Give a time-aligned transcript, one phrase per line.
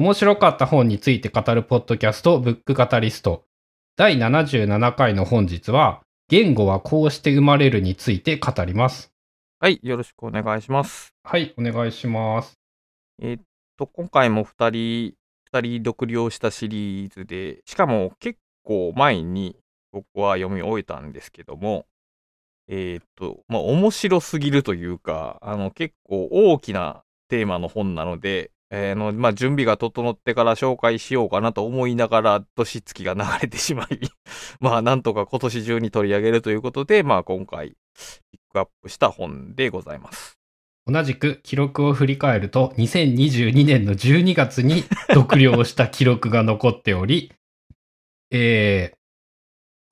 [0.00, 3.44] 面白かった本について語るポッドキャスト、ブックカタリスト。
[3.96, 9.12] 第77回の本日は、言語はこうして生まれるについて語ります。
[9.58, 11.12] はい、よろしくお願いします。
[11.22, 12.58] はい、お願いします。
[13.20, 13.42] えーっ
[13.76, 15.14] と、今回も2人、
[15.52, 19.58] 二人独立したシリーズで、しかも結構前に
[19.92, 21.84] 僕は読み終えたんですけども、
[22.68, 34.00] えーっと、まあ、面白すぎるというか、あの、結構大きなテーマの本なので、えーの、まあ、準備が整ってから紹介しようかなと思いながら、年月が流れてしまい、
[34.60, 37.74] まあ、なんとか今年中に取り上げるということで、まあ、今回、ピ
[38.36, 40.38] ックアップした本でございます。
[40.86, 47.32] 同じく記録を振り返ると、2022年の12月に読了した記録が残っており、
[48.30, 49.00] えー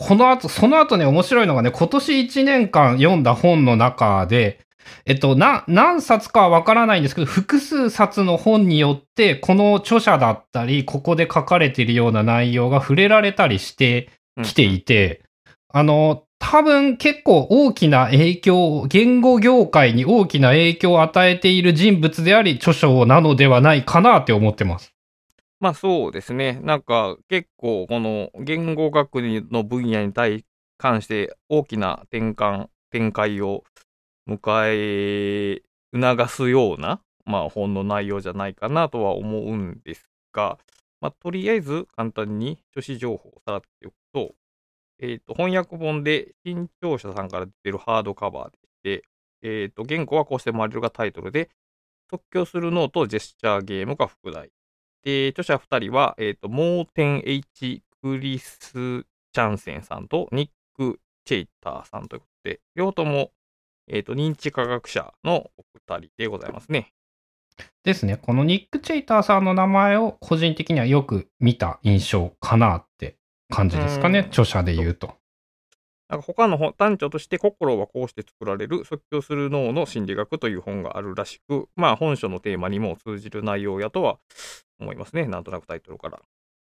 [0.01, 4.61] この後、その後ね、面白いのがね、今年1年間読んだ本の中で、
[5.05, 14.11] えっと、な、何冊かはわからないんですけど、複数冊の本によって、この著者だったり、ここで書かれているような内容が触れられたりして
[14.43, 15.23] きていて、
[15.71, 24.95] あの、多分結構大きな影響、言語業界に大きな影響を与えている人物であり、著書なのではないかなって思ってます。
[25.61, 26.61] まあそうですね。
[26.63, 29.17] なんか結構この言語学
[29.51, 30.45] の分野に対
[30.79, 33.65] 関して大きな転換、展開を
[34.29, 35.63] 迎え、
[35.93, 40.59] 促すような、まあ本の内容じゃないかなとは思うんですが、
[41.01, 44.35] まあとりあえず簡単に書誌情報をさらっておくと、
[45.01, 49.05] えっ、と、翻訳本で新潮社さんから出てるハードカバーでして、
[49.43, 51.51] えっ、と、言語はこうして生まれるがタイトルで、
[52.11, 54.51] 即興するノートジェスチャーゲームが副題。
[55.05, 63.31] で、著者2人は、えっ、と、モーテン・ H・ クリス・チャンセンさんとニック・チェイターさんということで、両方とも、
[63.89, 66.93] えっ、と、認知科学者のお二人でございますね。
[67.85, 68.17] ですね。
[68.17, 73.17] このニック・チェイターさんの名前を個人的にはよく見た印象かなって
[73.51, 74.21] 感じですかね。
[74.21, 75.15] うん著者で言うと。
[76.09, 84.19] なんか他の本単著として心はこうして作られる即興する脳の心理学という本があるらしく、まあ本書のテーマにも通じる内容やとは
[84.81, 85.27] 思いますね。
[85.27, 86.21] なんとなくタイトルから。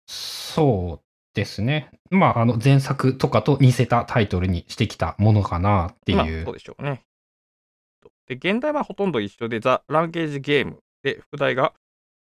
[0.06, 1.90] そうですね。
[2.10, 6.18] まあ、あの、前作とかと似せたタイトルにしてきたものかなっていう。
[6.18, 7.02] まあ、そうでしょうね。
[8.26, 11.74] で、現代はほとんど一緒で、ザ・ランゲージ・ゲームで、副題が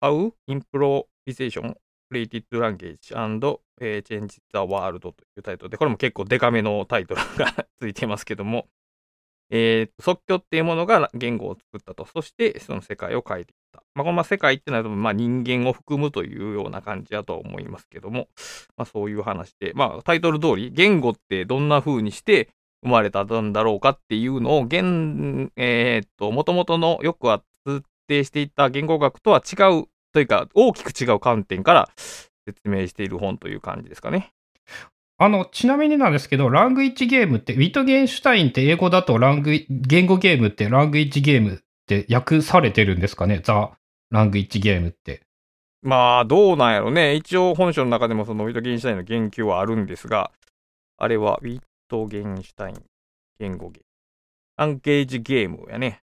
[0.01, 1.75] How Improvisation
[2.11, 5.69] Created Language and、えー Change the World というタイトル。
[5.69, 8.67] で、これも結構デカめのタイトルが ついてますけども、
[9.49, 13.83] えー即興っていうものが言語を作ったと、そしてその世界を変えていった。
[13.95, 18.27] まあ、この世界ってなると、まあ、人間を含むというような感じだと思いますけども、
[18.75, 22.49] まあ、そういう話で、まあ、タイトル通り、言語ってどんな風にして
[22.83, 34.31] 生まれたんだろうかっていうのを、現、えーっと、もともとのよくは通底していた言語学とは違う、というか、大きく違う観点から説明している本という感じですかね。
[35.17, 41.57] あの、ちなみになんですけど、ラングイッチゲームって、ウィトゲンシュタインって英語だとラングイ、言語ゲームってラングイッチゲームっ
[41.87, 43.39] て訳されてるんですかね？
[43.43, 43.71] ザ・
[44.11, 45.21] ラングイッチゲームって。
[45.81, 47.15] まあ、どうなんやろね。
[47.15, 50.31] 一応、本書の中でもそのウィトゲンシュタインの言及はあるんですが、
[50.97, 51.59] あれはウィ
[51.93, 52.81] トゲンシュタイン
[53.39, 53.85] 言語ゲーム。
[54.57, 56.01] ランゲージゲームやね。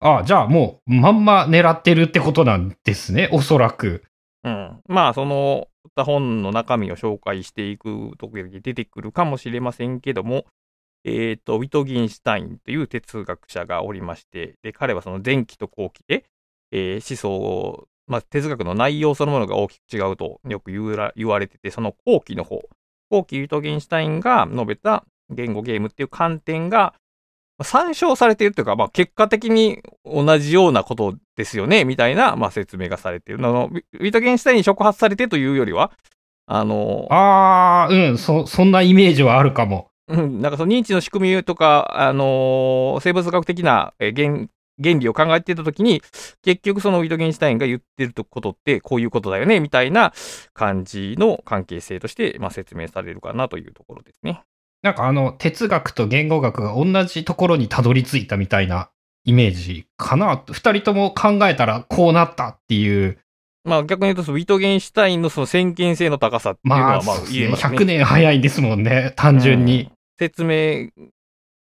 [0.00, 4.02] ああ、じゃあもう、まんま狙ってるってことなんですね、おそらく。
[4.44, 4.80] うん。
[4.88, 10.46] まあ、その、本の中身を紹介していく時々出てくるかもしれませんけども、
[11.04, 16.24] えっ、と、ウィトギンシュタインという哲学者がおりまして、で、彼はその前期と後期で、
[16.72, 22.62] えー思想を、まあ、哲学の内容そのものが大きく違うとよく言われてて、その後期の方、
[23.10, 26.94] 後期ウィトギンシュタインが述べた言語ゲームっていう観点が、
[27.58, 33.46] まあ参照されているというか、まあ、結果的に同じようなことですよね、みたいな、まあ、説明がされている。
[33.46, 35.90] あのウィトゲンシュタインに触発されてというよりは、
[36.46, 39.90] あの、ああ、うん、そ、そんなイメージはあるかも。
[40.08, 44.48] うん、なんかその認知の仕組みとか、あのー生物学的なえー原
[44.82, 46.02] 原理を考えていたときに、
[46.42, 50.12] 結局そのウィトゲンシュタインが言ってることってこういうことだよね、みたいな
[50.52, 54.42] 感じの関係性として、まあ、説明されるかなというところですね。
[54.82, 58.90] なんかあの、哲学と言語学が同じところにたどり着いたみたいな
[59.24, 60.42] イメージかな。
[60.50, 63.18] 二人とも考えたらこうなったっていう。
[63.64, 67.76] まあ逆に言うと、そのウィトゲンシュタインのその先見性の高さっていうのまあ、はまあ言えますね。
[67.76, 69.90] 100年早いんですもんね、単純に。
[70.18, 70.90] 説明、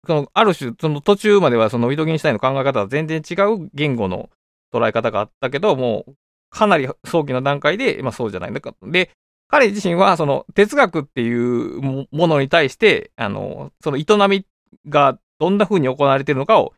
[0.06, 4.30] そのある種、その途中まではそのウィトゲンシュタインの考え方は全然違う言語の
[4.72, 6.16] 捉え方があったけど、もう
[6.52, 8.76] かなり早期の段階で、まあそうじゃないんだか。
[8.84, 9.10] で、
[9.56, 11.82] 彼自身はその哲学っていう
[12.12, 14.46] ものに対して、あの、その営み
[14.90, 16.74] がどんな風に行われているのかを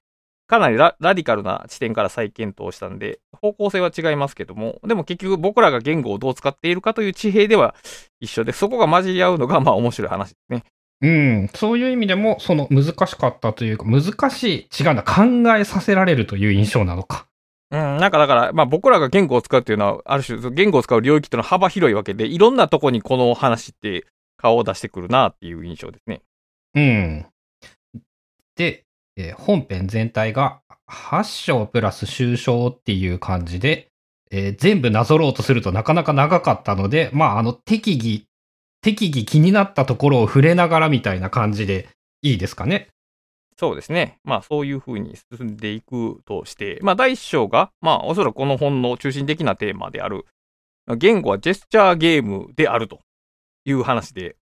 [0.45, 7.73] かなりララディカルな視点から再検討したんで、方向性は違いますけども、でも結局僕らが言語をどう使っているかという地平では
[8.19, 10.63] 一緒で、そこが混じり合うのがまあ面白い話ですね。
[11.01, 15.23] うん、そういう意味でも、その難しかったというか、難しい、違うんだ、考
[15.55, 17.27] えさせられるという印象なのか。
[17.69, 24.05] うん、なんかだから、まあ僕らが言語を使うっていうのは、ある種、言語を使う領域っていうのは幅広いわけで、いろんなとこにこの話って
[24.37, 26.21] 顔を出してくるなっていう印象ですね。
[26.75, 27.25] うん。
[28.55, 28.83] で、
[29.17, 33.87] えー本編全体が8章プラス終章っていう感じで、
[34.31, 38.23] えー全部なぞろうとするとなかなか長かったので、まあ、あの、適宜、
[38.81, 41.89] 適宜気になったところを触れながらみたいな感じで
[42.21, 42.87] いいですかね。
[43.59, 44.19] そうですね。
[44.23, 50.25] まあそういう風に進んでいくとして、まあ第一章が、まあおそらくこの本の中心的なテーマである、
[50.97, 52.99] 言語はジェスチャーゲームであると
[53.65, 54.35] いう話で、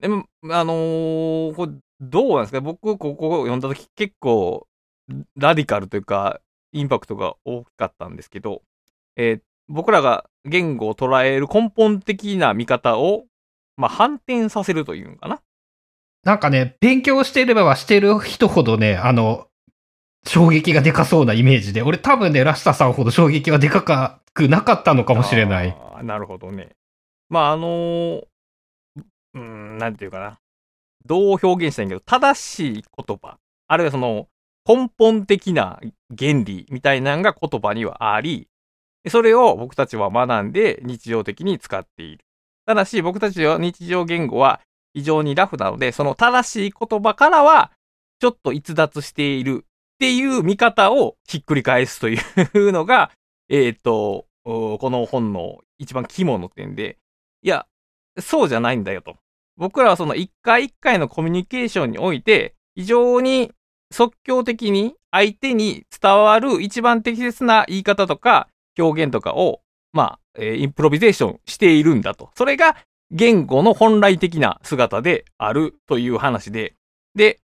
[0.00, 2.60] でも、あのーこれどうなんですか？
[2.60, 4.68] 僕ここを読んだ時結構
[5.36, 6.40] ラディカルというか、
[6.72, 8.62] インパクトが大きかったんですけど、
[9.16, 9.40] えー
[9.70, 13.26] 僕らが言語を捉える根本的な見方を、
[13.76, 15.42] まあ反転させるというのかな。
[16.24, 19.46] なんかね、勉強してればしてる人ほどね、あの、
[20.26, 25.76] 衝撃がでかそうなイメージで、俺多分ね、ラスタさんほど衝撃はでかくなかったのかもしれない。
[25.94, 26.70] あなるほどね。
[27.28, 28.24] まあ、あのー
[29.34, 30.38] うん、なんていうかな。
[31.06, 33.38] どう表現したいんだけど、正しい言葉、
[33.68, 34.28] あるいはその
[34.66, 35.80] 根本的な
[36.16, 38.48] 原理みたいなのが言葉にはあり、
[39.08, 42.24] それを僕たちは学んで日常的に使っている。
[42.66, 44.60] ただし、僕たちの日常言語は
[44.94, 47.72] 非常にラフなので、その正しい言葉からは
[48.20, 53.10] ちょっと逸脱しているっていう見方をひっくり返すというのが、
[53.50, 56.98] えっ、と、この本の一番肝の点で、
[57.42, 57.66] いや、
[58.20, 59.16] そうじゃないんだよと。
[59.56, 63.52] 僕らはその一回一回のコミュニケーションにおいて、非常に
[63.92, 68.48] 即興的に相手に伝わる一番適切な言い方とか
[68.78, 69.60] 表現とかを、
[69.92, 72.30] まあ、えーインプロビゼーションしているんだと。
[72.36, 72.76] それが
[73.10, 76.74] 言語の本来的な姿であるという話で、
[77.14, 77.40] で、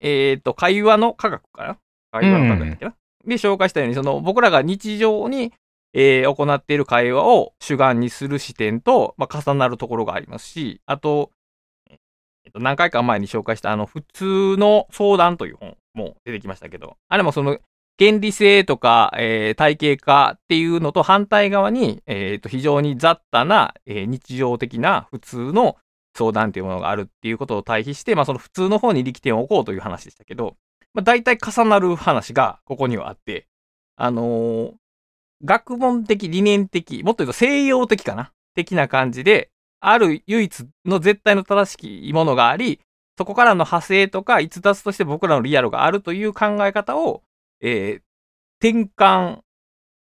[0.00, 1.78] えっ、と、会話の科学かな？
[2.12, 2.94] 会話の科学だっけな、
[3.26, 5.52] で、紹介したように、その僕らが日常に
[5.92, 11.30] えー行っている会話を主眼にする視点と、まあ、重なるところがありますし、あと、
[11.90, 11.94] え
[12.48, 17.58] っと、何回か前に紹介したあの、普通の相談という本も出てきましたけど、あれもその、
[18.00, 25.76] 原理性とか、えー体系化っていうのと反対側に、えーと非常に雑多な、えー日常的な普通の
[26.16, 30.56] 相談というものがあるっていうことを対比して、まあその普通の方に力点を置こうという話でしたけど、
[30.94, 33.46] まあ大体重なる話がここにはあって、
[33.96, 34.72] あのー
[35.42, 38.32] 学問的、理念的、もっと言うと西洋的かな？
[38.54, 39.50] 的な感じで、
[39.80, 42.80] ある唯一の絶対の正しいものがあり、
[43.16, 47.22] そこからの派生とか逸脱として僕らのリアルがあるという考え方を、
[47.60, 48.00] えー
[48.62, 49.38] 転換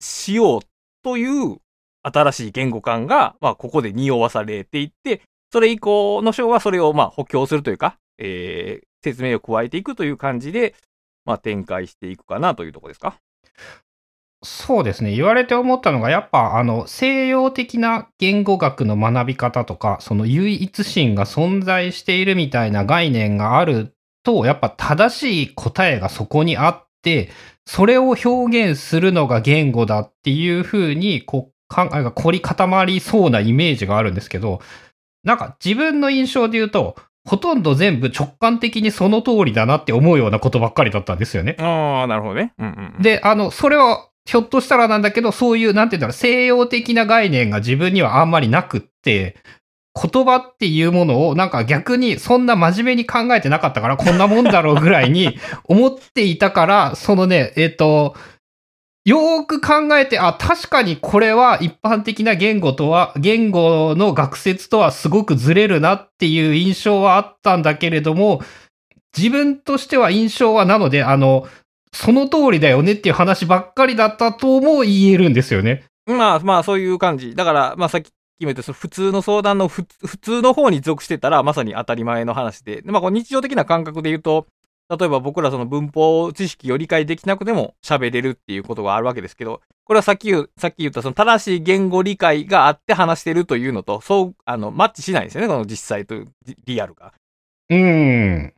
[0.01, 0.61] しよう
[1.03, 1.59] という
[2.03, 5.21] 新しい言語感が、まあ、ここで匂わされていって、
[5.53, 10.75] それ以降の章はそれをまあ補強するというか、えー説明を加えていくという感じで、
[11.25, 13.17] まあ、展開していくかなというとこですか？
[14.43, 15.15] そうですね。
[15.15, 23.95] 言われて思ったのが、やっぱ、あの、西洋的な言語学の学び方とか、その唯一心が存在しているみたいな概念がある
[24.25, 26.88] と、やっぱ正しい答えがそこにあって、
[27.67, 34.61] それを表現するのが言語だっていうふうに、こう、考えが凝り固まりそうなイメージがあるんですけど、
[35.23, 36.97] なんか自分の印象で言うと、
[37.27, 41.57] ほとんど全部直感的にその通りだなって思うようなことばっかりだったんですよね。
[41.59, 42.55] ああ、なるほどね。
[42.59, 49.37] うんうんうん、で、あの、それは、ひょっとしたらなんだけど、そういう、なんていうんだろう、西洋的な概念が自分にはあんまりなくって、
[49.99, 58.15] 言葉っていうものを、なんか逆にそんな真面目に考えてなかったから、こんなもんだろうぐらいに 思っていたから、そのね、えっ、と、
[59.05, 68.43] よーく考えて、あ、確かにこれは一般的な言語とは、言語の学説とはすごくずれるなっていう印象はあったんだけれども、
[69.17, 71.49] 自分としては印象はなので、あの、
[71.93, 75.85] その通りだよねっていう話ばっかりだったとも言えるんですよね。
[76.07, 77.35] まあまあ、そういう感じ。
[77.35, 82.83] だから、まあさっき決めて、その普通の相談のふ普通の方に属してたら、まさに当たり前の話で。
[82.83, 84.47] でまあ、こう日常的な感覚で言うと、
[84.89, 96.29] 例えば僕らその文法知識を理解できなくても喋れるっていうことがあるわけですけど、これはさっき言う、さっき言ったその正しい言語理解があって話してるというのと、そう、あの、マッチしないんですよね、この実際とリ
[96.65, 97.13] リアルが。
[97.71, 98.55] うーん。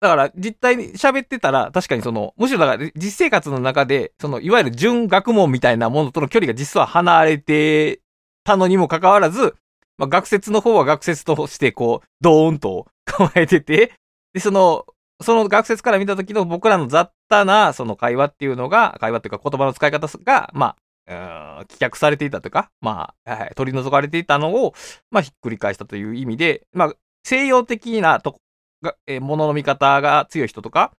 [0.00, 8.01] だから、実態に喋ってたら、確かにその、むしろだから、実生活の中で、その、いわゆる準学問みたいなものとの距離が実は離れて
[8.44, 9.54] たのにもかかわらず、
[9.98, 13.94] まあ、学説の方は学説として、こう、ドーンと構えてて、
[14.32, 14.86] で、その、
[15.20, 24.74] その学説から見た時の僕らの雑多なその会話っていうのが、会話っていうか言葉の使い方が、まあ、うん、棄却されていたというか、まあ、はい、取り除かれていたのを、
[25.10, 26.94] まあ、ひっくり返したという意味で、まあ、
[27.24, 28.36] 西洋的なと
[28.82, 30.92] が、えー、ものの見方が強い人とか、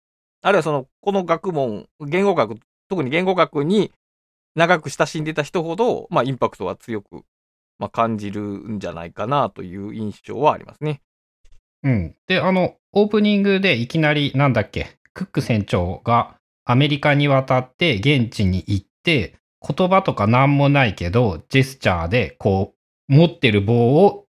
[0.42, 2.56] あるいはその、この学問、言語学、
[2.88, 3.92] 特に言語学に
[4.54, 7.24] 長く親しんでた人ほど、まあ、インパクトは強く、
[7.82, 11.02] まあ、感じるんじゃないかなという印象はありますね。
[11.82, 12.14] うん。
[12.28, 19.34] で、あの、オープニングでいきなり、なんだっけ、クック船長がアメリカに渡って現地に行って、
[19.66, 22.74] 言葉とか何もないけど、ジェスチャーで、こ
[23.08, 24.26] う、持ってる棒を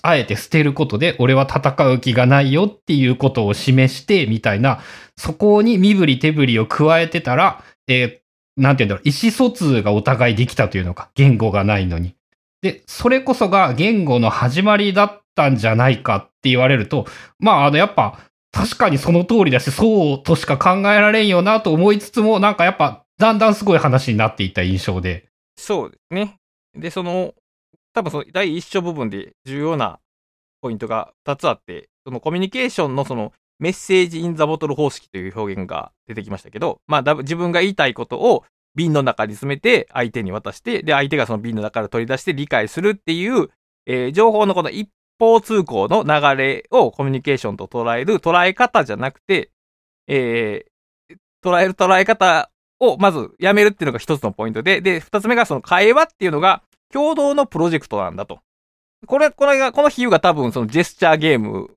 [0.00, 4.80] あえて捨てることで、俺は戦う気がないよっていうことを示して、みたいな、
[5.18, 12.14] そこに身振り手振りを加えてたら、えー、なんて言うんだろう、意思疎通がお互いできたというのか、言語がないのに。
[12.62, 17.06] で、それこそが言語の始まりだったんじゃないかって言われると、
[17.38, 18.18] まあ、あの、やっぱ、
[18.52, 25.28] 確かにその通りだし、そうとしか考えられんよなと思いつつも、なんかやっぱ、だんだんすごい話になっていった印象で。
[25.56, 26.36] そうですね。
[26.74, 27.34] で、その、
[27.92, 29.98] 多分その第一章部分で重要な
[30.62, 43.48] ポイントが2つあって、そのコミュニケーションのそのメッセージインザボトル方式という表現が出てきましたけど、まあ自分が言いたいことを瓶の中に詰めて相手に渡して、で、相手がその瓶の中から取り出して理解するっていう、
[43.86, 49.50] えー、情報のこの一方通行の流れをコミュニケーションと捉える捉え方じゃなくて、
[50.06, 56.62] えー、捉える捉え方をまずやめるっていうのが一つのポイントで、で、二つ目がその会話っていうのが
[56.92, 58.40] 共同のプロジェクトなんだと。
[59.06, 61.70] これ、これが、この比喩が多分そのジェスチャーゲーム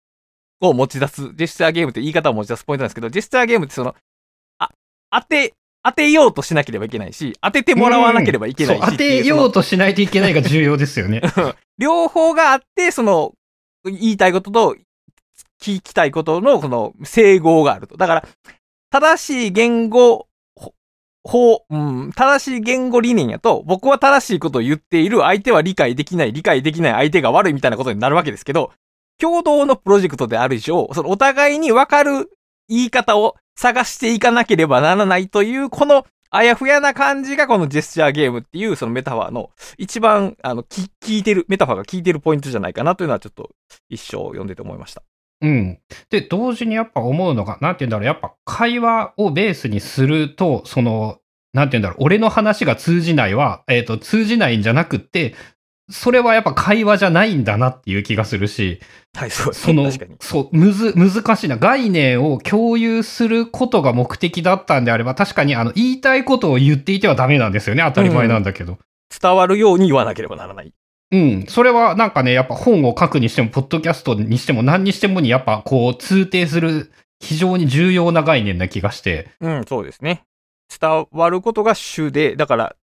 [0.60, 3.96] を持ち出す、ジェスチャーゲームって言い方を持ち出すポイントなんですけど、ジェスチャーゲームってその、
[4.58, 4.70] あ、
[5.10, 5.54] 当て、
[5.84, 11.22] 当てようとしなければいけないし、当ててもらわなければいけないし、当てようとしないといけないが重要ですよね。
[11.78, 13.34] 両方があって、その、
[13.84, 14.76] 言いたいことと
[15.62, 17.98] 聞きたいことの、その、整合があると。
[17.98, 18.28] だから、
[18.92, 20.28] 正しい言語
[21.24, 28.72] 法、うん、正しい言語理念やと、僕は正しいことを言っている、相手は理解できない、理解できない相手が悪いみたいなことになるわけですけど、
[29.18, 32.30] 共同のプロジェクトである以上、そのお互いに分かる
[32.68, 43.52] 言い方を探していかなければならないという、このあやふやな感じがこのジェスチャーゲームっていうそのメタファーの一番、あの、聞いてる、メタファーが聞いてるポイントじゃないかなというのはちょっと
[43.90, 45.04] 一生読んでて思いました。
[45.42, 45.80] うん。
[46.10, 51.20] で、同時にやっぱ思うのが、なんて言うんだろう、やっぱ会話をベースにすると、その、
[51.54, 55.36] なんて言うんだろう、俺の話が通じないは、えっ、ー、と、通じないんじゃなくって、
[55.90, 58.80] それはやっぱ会話じゃないんだなっていう気がするし、
[59.16, 61.58] はい、そう、その、そう、むず、難しいな。
[61.58, 67.84] 概念を共有することが目的だったんであれば、確かにあの、言いたいことを言っていてはダメなんですよね。
[67.86, 68.74] 当たり前なんだけど。
[68.74, 68.80] うん、
[69.22, 70.74] 伝わるように言わなければならない。
[71.12, 71.46] うん。
[71.48, 79.30] それはなんかね、やっぱ本を書くにしても、ポッドキャストにしても、何にしてもにやっぱこう、通底する非常に重要な概念な気がして。
[79.42, 80.24] うん、そうですね。
[80.80, 82.76] 伝わることが主で、だから、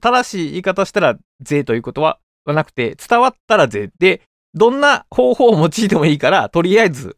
[0.00, 2.18] 正しい言い方したら税ということは
[2.52, 4.22] なくて、伝わったら税で、
[4.54, 7.16] どんな方法を用いてもいいから、とりあえず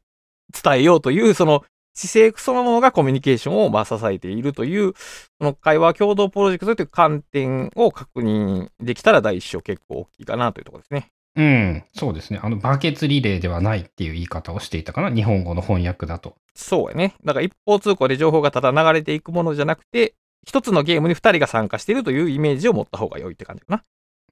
[0.62, 1.64] 伝えようという、その
[1.94, 4.92] 姿勢そのものがコミュニケーションをまあ支えているという、
[5.38, 11.10] その会話共同プロジェクトという観点を確認できたら第一章結構大きいかなというところですね。
[11.36, 12.40] うん、そうですね。
[12.42, 16.36] あの、バケツリレーではないっていう言い方をしていたかな、日本語の翻訳だと。
[16.54, 17.14] そうやね。
[17.24, 20.14] だから一方通行で情報がただ流れていくものじゃなくて、
[20.46, 23.82] 一つのゲームに二人が参加しているというイメージを持った方が良いって感じかな。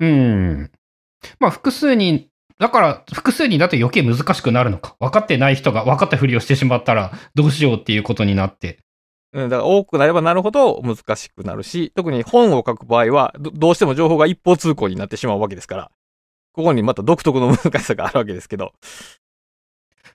[0.01, 0.71] うん。
[1.39, 2.27] まあ、複数人、
[2.59, 4.97] だから、複数人だと余計難しくなるのか。
[5.01, 8.79] 分かってない人が分かったふりをしてしまったら、どうしようっていうことになって。
[9.33, 15.91] うん、だから多くなればなるほど難しくなるし、特に本を書く場合はど、どうしても情報が一方通行になってしまうわけですから、
[16.53, 18.73] ここにまた独特の難しさがあるわけですけど。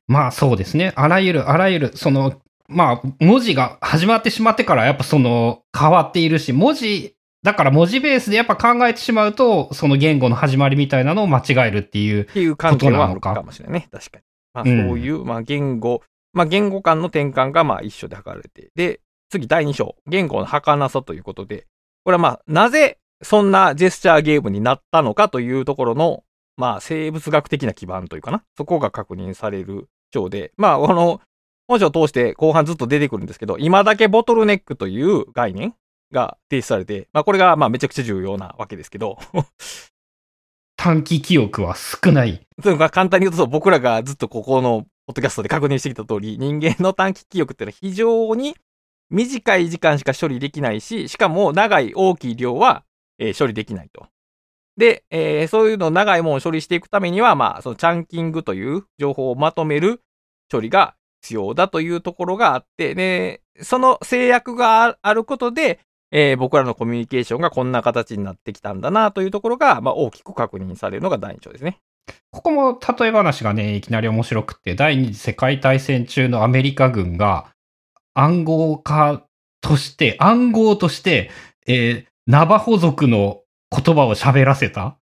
[0.07, 0.93] まあそうですね。
[0.95, 13.87] あらゆる、あらゆる、その、まあ、文字が始まってしまってからやっぱその変わっているし、文字、だから文字ベースでやっぱ考えてしまうと、その言語の始まりみたいなのを間違えるっていうっていう感覚はあるかもしれないね。
[13.91, 14.23] 確かに。
[14.53, 16.03] まあそういう、うん、まあ言語、
[16.33, 18.71] まあ言語間の転換がまあ一緒で測られて。
[18.75, 18.99] で、
[19.31, 19.95] 次第2章。
[20.07, 21.65] 言語の儚さということで、
[22.03, 26.23] これはまあなぜそんなジェスチャーゲームになったのかというところの、
[26.57, 28.43] まあ生物学的な基盤というかな。
[28.57, 31.21] そこが確認される章で、まあこの
[31.69, 35.73] 本書を通して後半ずっと出てくるんですけど、今だけボトルネックという概念
[36.11, 39.17] が提出されて、まあこれがまあめちゃくちゃ重要なわけですけど。
[40.75, 42.47] 短期記憶は少ない。
[42.63, 48.55] そ簡単に言うと僕らがずっとここのポッドキャストで確認してきた通り、人間の短期記憶っていうのは非常に
[49.09, 52.83] 短い時間しか処理できないし、しかも長い大きい量は、
[53.17, 54.07] えー、処理できないと。
[54.77, 60.01] で、えー、そういうの長いものを処理していくためには、まあ、そのチャンキングという情報をまとめる
[60.49, 71.79] 処理が必要だというところがあって、で、その制約があることで、えー僕らのコミュニケーションがこんな形になってきたんだなというところが、まあ、大きく確認されるのが第2章ですね。
[72.31, 77.47] ここも例え話がね、いきなり面白くて、第二次世界大戦中のアメリカ軍が
[78.13, 79.23] 暗号化
[79.61, 81.29] として、暗号として、
[81.67, 83.41] えーナバホ族の
[83.75, 84.99] 言葉を喋らせた。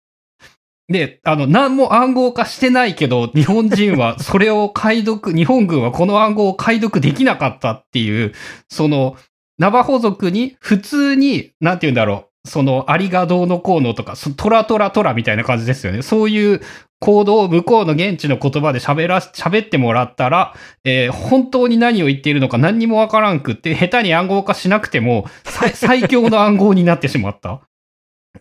[0.87, 8.33] で、あの、何も暗号化してないけど、日本人はそれを解読、日本軍はこの暗号を解読できなかったっていう、
[8.69, 9.17] その、
[9.61, 16.01] ナバホ族に普通に、なんて言うんだろう、その、ありがどうのこうのとか、そトラトラトラみたいな感じですよね。
[16.01, 16.61] そういう
[16.99, 27.61] 行動を向こうの現地の言葉で喋ら、喋ってもらったら、えー本当に何を言っているのか何にもわからんくって、下手に暗号化しなくても、最 最強の暗号になってしまった。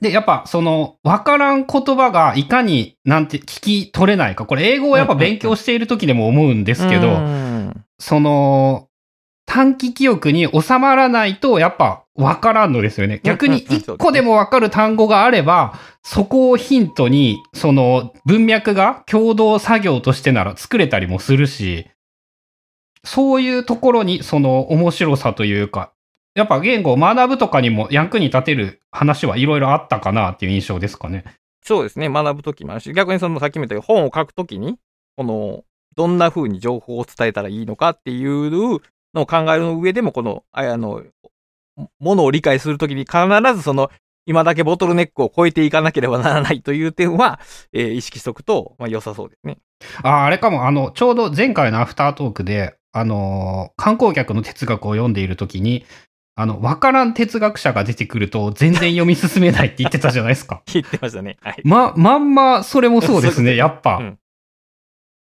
[0.01, 4.47] で、やっぱ、その、わからん言葉がいかに、なんて、聞き取れないか。
[4.47, 8.89] これ、英語をやっぱ勉強している時でも思うんですけど、うんその、
[9.53, 13.21] 短期記憶に収まらないと、やっぱ分からんのですよね。
[13.25, 21.89] 逆に一個でも分かる単語があれば、そこをヒントに、その文脈が共同作業としてなら作れたりもするし、
[23.03, 25.91] そういうところにその面白さというか、
[26.37, 31.25] やっぱ言語を学ぶとかにも役に立てる話はいろいろあったかなっていう印象ですかね。
[31.65, 32.09] そうですね。
[32.09, 34.77] 学ぶときもあるし、逆にそのさっきも言ったように本を書くときに、
[35.17, 35.65] この、
[35.97, 38.81] どんな風に情報を伝えたらいいのかっていう
[39.15, 41.03] のを考える上でも、この、ああの、
[41.99, 43.19] ものを理解するときに必
[43.55, 43.91] ずその、
[44.27, 47.41] 今だけボトルネックを超えていかなければならないという点は、
[47.73, 49.59] えー意識しとくと、まあ、良さそうですね。
[50.03, 55.85] あ、あれかも、あの、ちょうど前回のアフタートークで、あのー観光客の哲学を読んでいるときに、
[56.37, 60.63] あの、わからん哲学者が出てくると全然読み進めないって言ってたじゃないですか。
[60.73, 61.37] 言ってましたね。
[61.43, 61.61] はい。
[61.65, 63.97] ま、まんま、それもそうですね、そうですねやっぱ。
[63.97, 64.19] うん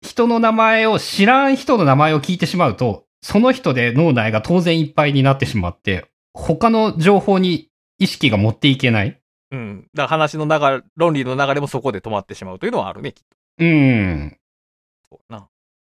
[0.03, 9.21] 人の名前を、知らん人の名前を聞いてしまうと、その人で脳内が当然いっぱいになってしまって、他の情報に意識が持っていけない。
[9.51, 9.89] うん。
[9.95, 13.37] だから話の流れ、論理の流れもそこで止まってしまうというのはあるね、きっと。
[13.59, 14.39] うん。
[15.11, 15.49] そうな。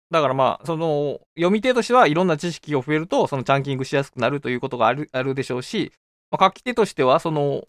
[0.10, 5.92] だからまあ、その、読み手としてはいろんな知識を増えると、そのチャンキングしやすくなるということがある、あるでしょうし、
[6.32, 7.66] まあ、書き手としては、その、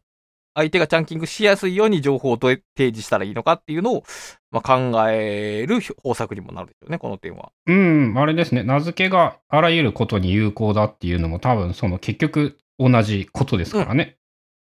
[0.61, 4.05] 相手がチャンキングしやすいように情報を提示したらいいのかっていうのを、
[4.51, 7.53] まあ、考える方策にもなるでしょうね、この点は。
[7.67, 8.63] うん、あれですね。
[8.63, 14.17] 名付けがあらゆることに有効だっていうのも多分その結局同じことですからね。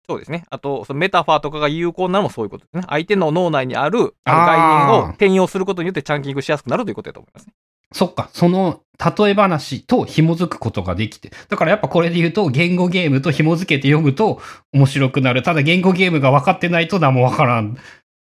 [0.08, 0.44] そうですね。
[0.50, 2.84] あと、そのメタファーとかが有効なのもそういうことですね。
[2.88, 7.52] 相手の脳内にある概念を転用することによってチャンキングしやすくなるということだと思いますね。
[7.92, 11.30] そっか、その例え話と紐づくことができて。
[11.48, 14.40] だからやっぱこれで言うと、言語ゲームと紐づけて読むと
[14.72, 15.42] 面白くなる。
[15.42, 17.76] ただ言語ゲームが分かってないと何も分からん。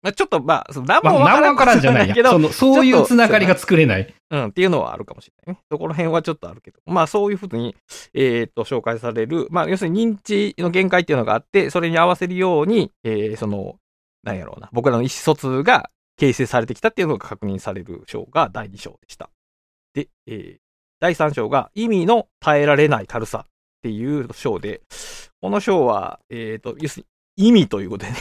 [0.01, 2.15] まあ、ちょっと、まあ、その何まあ、もわからんからんじゃないや。
[2.15, 4.13] けどそ、のそういうつながりが作れない。
[4.31, 5.61] うん、っていうのはあるかもしれないね。
[5.69, 6.79] そこら辺はちょっとあるけど。
[6.85, 7.75] まあそういうふうに、
[8.13, 9.47] えーっと、紹介される。
[9.49, 13.75] まあ要するに認知の限界っていうのがあって、それに合わせるように、えーその、
[14.23, 19.29] なんやろうな、僕らの意思疎通が形成されてきたっていうのが確認される章が第2章でした。
[19.93, 20.57] で、えー
[21.01, 23.47] 第3章が意味の耐えられない軽さっ
[23.81, 24.81] ていう章で、
[25.41, 27.05] この章は、えーっと、要する
[27.37, 28.17] に意味ということでね。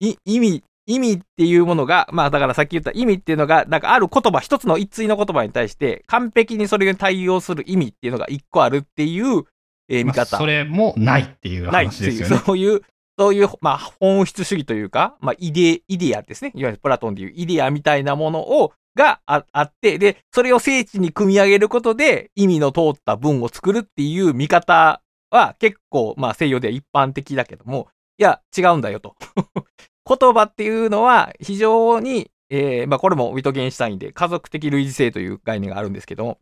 [0.00, 9.44] い意味、意味っていうものが、まあだからさっき言った意味っていうのが、なんかある言葉、一つの一対の言葉に対して、完璧にそれに対応する意味っていうのが一個あるっていう、
[9.88, 10.38] えー見まあ方。
[10.38, 12.42] それもないっていうないっていう、話ですよね。
[12.46, 12.82] そういう、
[13.18, 16.52] そういう、まあ、本質主義というか、まあ、イデ、イデアですね。
[16.54, 29.14] いわゆるプラトンでいうイデアみたいなものを、がああって、で、それを聖地に組み上げることで、意味の通った文を作るっていう見方は結構、まあ、西洋では一般的だけども、いや、違うんだよと。
[30.08, 36.38] 言葉っていうのは非常に、えーまあ、これもウィトゲンシュタインで家族的類似性という概念があるんですけども、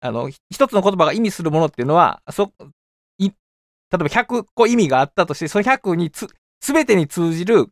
[0.00, 2.52] あの、一つの言葉が意味するものっていうのは、そ、
[3.18, 3.34] い、例
[3.94, 6.26] えば100個意味があったとして、その100につ、
[6.60, 7.68] すべてに通じる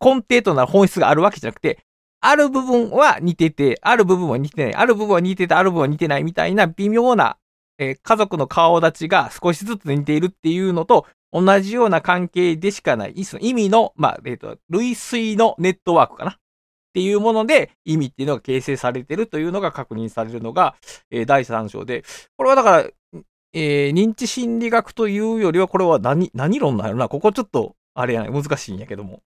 [0.00, 1.80] 根底となる本質があるわけじゃなくて、
[2.20, 7.38] ある部分は似てて、ある部分は似てない、ある部分は似てて、ある部分は似てないみたいな微妙な、
[7.78, 16.32] えー家族の顔立ちが少しずつ似ているっていうのと、同じような関係でしかない、その意味の、まあ、えっ、と、類推のネットワークかな。
[16.32, 16.34] っ
[16.94, 20.74] ていうもので、意味っていうのが形成されてるというのが確認されるのが、
[21.10, 22.02] えー第3章で、
[22.36, 22.90] これはだから、
[23.52, 27.08] えー認知心理学というよりは、これは何、何論なんやろな。
[27.08, 29.20] ここちょっと、あれやね、難しいんやけども。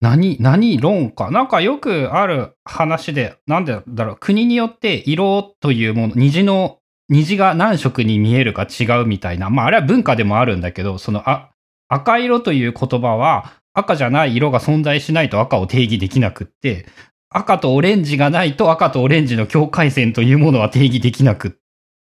[0.00, 1.30] 何、何論か。
[1.30, 6.78] なんかよくある話で、なんでだろう、国によって色というもの、虹の、
[7.08, 9.50] 虹が何色に見えるか違うみたいな。
[9.50, 11.50] まああれは文化でもあるんだけど、その、あ、
[11.88, 16.86] 赤色という言葉は、赤じゃない色が存在しないと赤を定義できなくって、
[17.28, 21.52] 赤とオレンジがないと赤とオレンジの境界線というものは定義できなくっ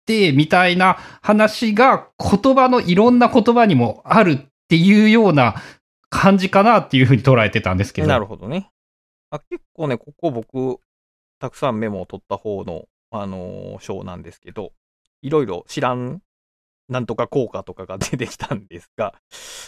[0.06, 4.38] て、みたいな話が言葉のいろんな言葉にもあるっ
[4.70, 5.56] ていうような
[6.10, 8.08] 感じかなっていうふうに捉えてたんですけど。
[8.08, 8.70] なるほどね。
[9.32, 10.80] あ結構ね、ここ僕、
[11.40, 14.72] たくさんメモを取った方の、あのー章なんですけど、
[15.22, 16.22] いろいろ知らん、
[16.88, 19.14] なんとか効果とかが出てきたんですが、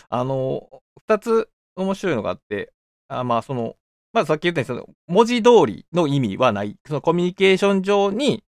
[0.10, 2.74] あのー二つ面白いのがあって、
[3.08, 3.76] あまあ、その、
[4.14, 6.78] まずさっき言ったように、文字通りの意味はない。
[6.86, 8.44] そのコミュニケーション上に、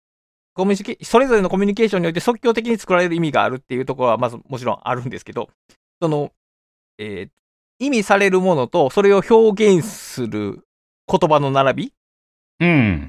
[0.54, 5.48] コミュニケそれぞれのコミュニケーションにおいて即興的に作られる意味があるっていうところは、まずもちろんあるんですけど、
[6.00, 6.32] その、
[6.98, 7.30] えー
[7.82, 10.64] 意味されるものと、それを表現する
[11.08, 11.92] 言葉の並び？
[12.60, 13.08] うん。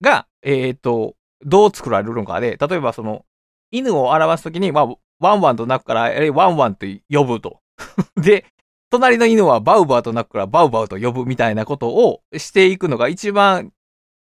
[0.00, 3.24] が、えっ、と、どう作られるのかで、例えばその、
[3.70, 4.88] 犬を表すときに、まあ、
[5.20, 7.60] ワンワンと鳴くから、えワンワンと呼ぶと。
[8.20, 8.44] で、
[8.90, 13.72] 隣の犬はバウバウと鳴くから、バウバウと呼ぶみたいなことをしていくのが一番、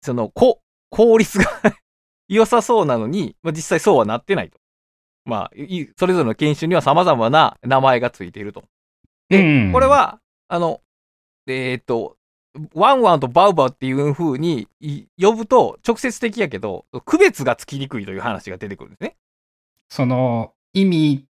[0.03, 1.45] その、こ、効率が
[2.29, 4.59] 良さそうなのに、まあ、実際そうはなってないと。
[5.25, 8.63] まあ、いそれぞれの犬種には様々な名前がついていると。
[9.29, 10.81] でうんこれは、あの、
[11.47, 12.17] えーっと、
[12.73, 19.15] ワンワンとバウバウっていう風にい呼ぶと直接的やけど、区別がつきにくいという話が出てくるんですね。
[19.89, 21.25] その意味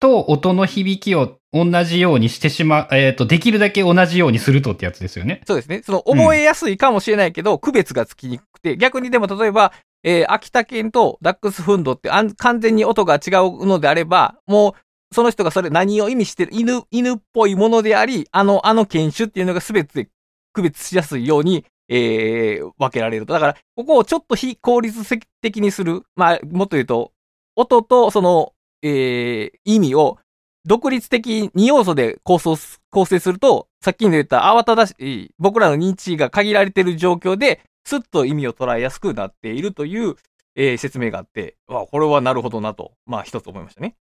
[0.00, 5.42] と音の響きを同じようにしてしまう、えっ、と、できるだけ同じようにするとってやつですよね。
[5.46, 5.82] そうですね。
[5.84, 14.72] その覚えやすいかもしれないけど、区別がつきにくくて、逆にでも例えば、えー秋田犬とダックスフンドってあん完全に音が違うのであれば、もう、
[15.12, 20.08] その人がそれ何を意味してる犬、犬っぽいものであり、あの、あの犬種っていうのが全て
[20.52, 23.32] 区別しやすいように、えー分けられると。
[23.32, 25.04] だから、ここをちょっと非効率
[25.40, 26.02] 的にする。
[26.16, 27.12] まあ、もっと言うと、
[27.56, 30.18] 音とその、えー意味を
[30.64, 32.56] 独立的に要素で構想
[32.90, 40.16] 構成すると、さっきの言った慌ただしい、僕らの認知が限られている状況で、すっと意味を捉えやすくなっているという、
[40.54, 43.96] えー説明があって、わこれはなるほどなと、まあ一つ思いましたね。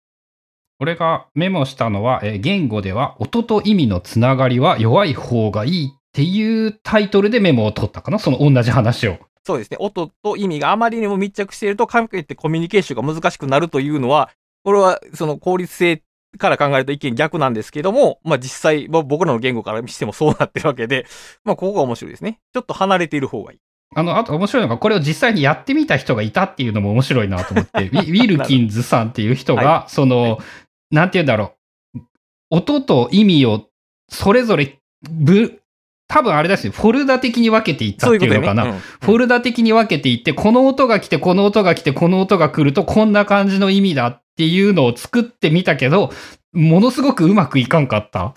[0.81, 8.19] 俺がメモしたのは、えー言語では音と意味のつながりは弱い方がいいっていうタイトルでメモを取ったかな？
[8.19, 9.19] その同じ話を。
[9.45, 9.77] そうですね。
[9.81, 14.31] 音と意味があまりにも密着していると、かえってコミュニケーションが難しくなるというのは、
[14.63, 16.03] これはその効率性
[16.39, 21.07] から考えると意見逆なんですけども、まあ実際、まあ僕らの言語からしてもそうなってるわけで、
[21.45, 22.41] まあここが面白いですね。
[22.53, 23.59] ちょっと離れている方がいい。
[23.95, 30.39] あの、あと面白いのが、これを実際にやってみた人がいたっていうのも面白いなと思って、 ウィルキンズさんっていう人が、はその、
[30.91, 31.55] なんて言うんだろ
[31.95, 32.01] う、
[32.51, 33.69] 音と意味を
[34.09, 34.79] それぞれ、
[35.11, 35.61] ぶ、
[36.09, 38.63] 多分あれだし、フォルダ的に分けていったっていうのかな。
[38.63, 38.81] ことだよね。
[39.03, 46.11] フォルダ的に分けていって、この音が来て、この音が来て、この音が来ると、こんな感じの意味だっていうのを作ってみたけど、
[46.53, 48.35] ものすごくうまくいかんかった。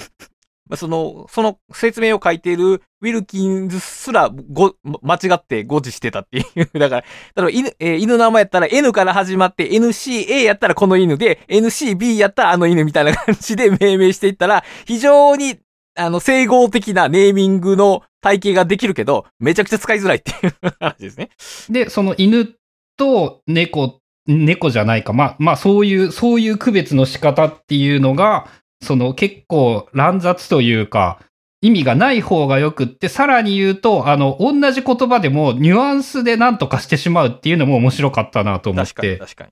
[0.78, 6.70] その、その説明を書いているウィルキンズすらご、間違って誤字してたっていう。
[6.80, 7.08] だから、例
[7.38, 15.60] えば犬、えー犬の名前やったら N から始まって NCA やったらこの犬で、NCB やったらあの犬みたいな感じで命名していったら、非常に、
[15.96, 21.30] あの、整合的なネーミングの体系ができるけど、めちゃくちゃ使いづらいっていう話ですね。
[21.70, 22.56] で、その犬
[22.98, 25.12] と猫、猫じゃないか。
[25.12, 28.48] まあ、まあ、そういう、そういう区別の仕方っていうのが、
[28.82, 31.20] その結構乱雑というか、
[31.62, 39.50] 意味がない方がよくって、さらに言うと、あの、同じ言葉でもニュアンスで何とかしてしまうっていうのも面白かったなと思っ確かに、て、確かに。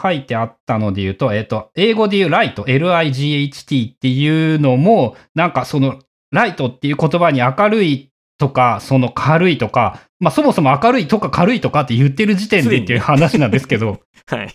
[0.00, 5.98] 書いてあったので言うと、えっ、と、英語で言うライト、L-I-G-H-T っていうのも、なんかその、
[6.30, 14.54] ライトっていう言葉に明るいとか、その軽いとか、まあそもそも明るいとか軽いとかって言ってる時点でっていう話なんですけど、 はい。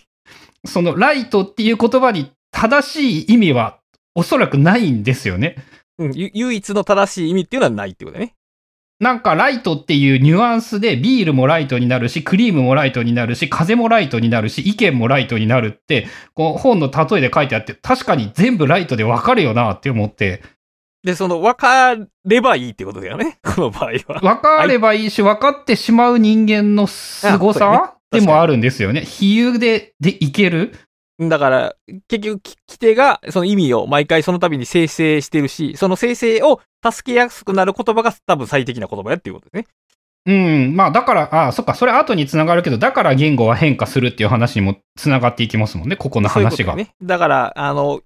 [0.66, 3.78] そのライトっていう言葉に正しい意味は
[4.14, 5.56] おそらくないんですよね。
[5.98, 8.34] うん、ゆ唯一の正しい意味っていうのはないってことだね。
[9.00, 20.42] なんかライトっていうニュアンスでビールもライトになるし、クリームもライトになるし、風もライトになるし、意見もライトになるって、こう本の例えで書いてあって、確かに全部ライトでわかるよなって思って、
[21.04, 23.38] で、その、分かればいいってことだよね。
[23.54, 24.20] この場合は。
[24.20, 29.02] わかればいいし、分かってしまう人間の凄さでもあるんですよね。
[29.02, 30.74] 比喩で、でいける
[31.20, 31.74] だから、
[32.06, 39.66] 結局、き規定がその意味を毎回その度に生成してるし、その生成を助けやすくなる言葉が多分最適な言葉やっていうことですね。
[40.26, 40.76] うん。
[40.76, 46.72] まあ、だから、あそっか、それ後につながるけど、だから言語は変化するっていう話にもつながっていきますもんね、ここの話が。
[46.72, 46.94] そういうね。
[47.02, 48.02] だから、あの、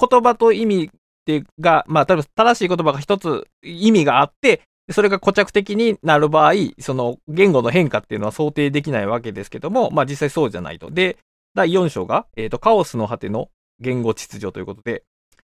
[0.00, 0.88] 言葉と意味っ
[1.24, 10.90] てが、まあ、例えば正しい言葉が一つ意味があって、それが固着的になる場合、その言語の変化っていうのは想定できないわけですけども、まあ実際そうじゃないと。
[10.90, 11.18] で、
[11.54, 13.48] 第4章が、えっ、と、カオスの果ての
[13.80, 15.04] 言語秩序ということで、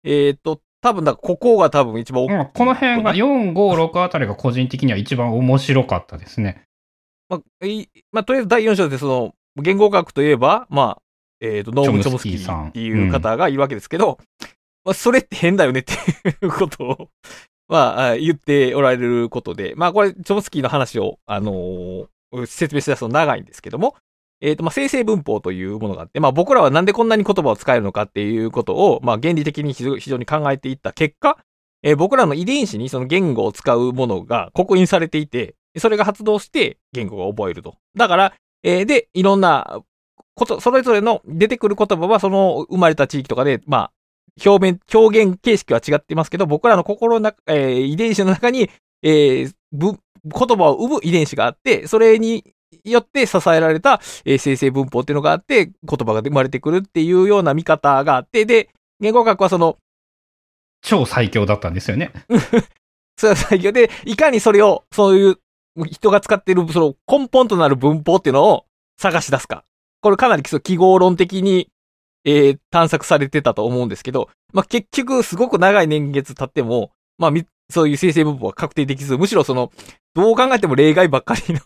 [0.04, 6.64] えっ、と、多分だここが多分一番大きい、まあこの辺が4、5、6あたりが個人的には一番面白かったですね。
[7.30, 11.02] まあ、いまあ、とりあえず第4章でその、言語学といえば、まあ、
[11.40, 14.18] えっ、と、ノーム・チョムスキーっていう方がいるわけですけど、
[14.84, 17.10] まあ、それって変だよねっていうことを、
[17.68, 22.08] まあ、言っておられることで、まあ、これ、チョムスキーの話を、あのー
[22.46, 23.96] 説明し出すと長いんですけども、
[24.42, 31.38] えっ、と、まあ、生成文法というものがあって、まあ、僕らはなんでこんなに言葉を使えるのかっていうことを、まあ、原理的に非常に考えていった結果、
[31.84, 37.76] えー僕らの遺伝子にその言語を使うものが刻印されていて、それが発動して言語が覚えると。
[37.96, 39.82] だから、えーで、いろんな
[40.36, 43.92] こと、それぞれの出てくる言葉はその生まれた地域とかで、まあ、
[44.46, 48.70] 表面、表現形式は違ってますけど、僕らの心の中、えー遺伝子の中に、
[49.04, 49.54] えー
[50.24, 59.78] 言葉を生む遺伝子があって、それによって支えられた、えー生成文法っていうのがあって、言葉が生まれてくるっていうような見方があって、で、言語学はその、
[60.82, 62.12] 超最強だったんですよね。
[63.18, 65.40] それは最強で、いかにそれを、そういう
[65.92, 68.66] 人が使っている、その根本となる文法っていうのを
[69.00, 69.64] 探し出すか。
[70.02, 71.70] これかなり記号論的に、
[72.24, 79.72] えー探索されてたと思うんですけど、まあ、結局すごく長い年月経っても、まあ、みそういう生成文法は確定できず、むしろその、
[80.14, 81.60] どう考えても例外ばっかりの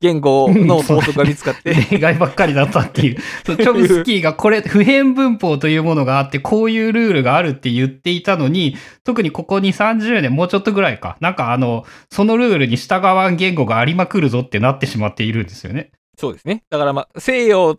[0.00, 3.16] 言語の法則が見つかって、 例外ばっかりだったっていう。
[3.44, 11.16] そうチョムスキーがこれ、 普遍文法というものがあって、こういうルールがあるって言っていたのに、特にここに30年、もうちょっとぐらいか。
[11.20, 15.90] なんかあの、そのルールに従わん言語がありまくるぞってなってしまっているんですよね。
[16.18, 16.64] そうですね。
[16.68, 17.76] だからまあ、西洋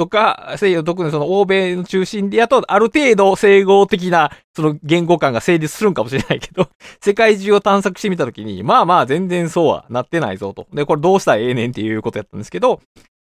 [0.00, 6.70] とか、西洋特にその欧米の中心でやと、ある程度整合的な、その言語感が成立するんかもしれないけど、
[7.04, 10.66] 世界中を探索してみたときに、まあまあ全然そうはなってないぞと。
[10.72, 12.80] で、これどうしたらええねんっていうことやったんですけど、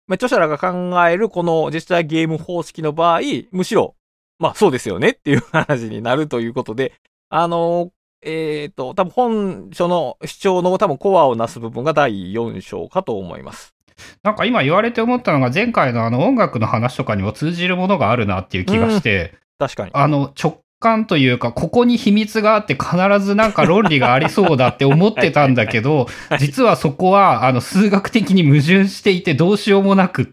[0.08, 3.20] まあ、著者らが考えるこの実際ゲーム方式の場合、
[3.52, 3.94] むしろ、
[4.40, 6.94] まあそうですよねっていう話になるということで、
[7.30, 7.92] あの
[8.24, 13.76] えっ、と、多分本書の主張の多分コアをなす部分が第4章かと思います。
[14.24, 19.92] なんか今言われて思ったのが、前回のあの音楽の話とかにも通じるものがあるなっていう気がして、確かに。
[19.94, 26.40] あの直感というか、ここに秘密があって必ずなんか論理がありそうだって思ってたんだけど、はい。
[26.40, 30.28] 実はそこはあの数学的に矛盾していてどうしようもなくっ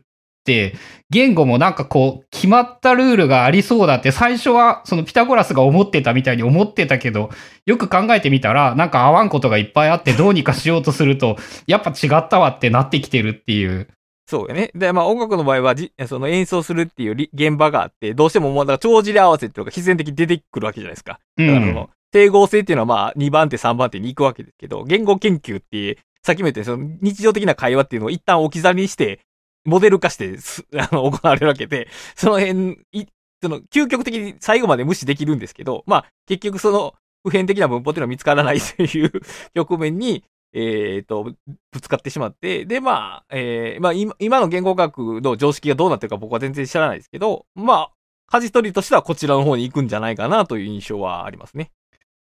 [0.45, 0.75] て、
[1.11, 7.31] 言語もなんかこう決まったルールがありそうだって最初はそのピタゴラスが思ってたみたいに思ってたけど、
[7.67, 13.89] よく考えてみたらなんか合わんことがいっぱいあってどうにかしようとすると、 やっぱ違ったわってなってきてるっていう。
[14.29, 14.71] そうよね。
[14.77, 21.19] で、まあ音楽の場合はじ、その演奏するっていうり現場があって、どうしてももうだから帳尻合わせっていうのが必然的に出てくるわけじゃないですか。
[21.37, 21.47] うん。
[21.49, 29.21] だからその、整合性っていうのはまあ2番手3番手に行くわけですけど、言語研究って、さっきも言ったようにその日常的な会話っていうのを一旦置き去りにして、
[29.65, 30.39] モデル化して、
[30.79, 33.07] あの、行われるわけで、その辺、い、
[33.43, 39.13] その、究極的に最後まで無視できるんですけど、まあ、結局その、普遍的な文法っていうのは見つからないという
[39.55, 41.35] 局面に、えっ、と、
[41.71, 47.91] ぶつかってしまって、で、まあ、えーまあ今、今の言語学の常識がどうなってるか僕は全然知らないですけど、まあ、
[48.27, 51.71] 舵取りとしてはこちらの方に行くんじゃないかなという印象はありますね。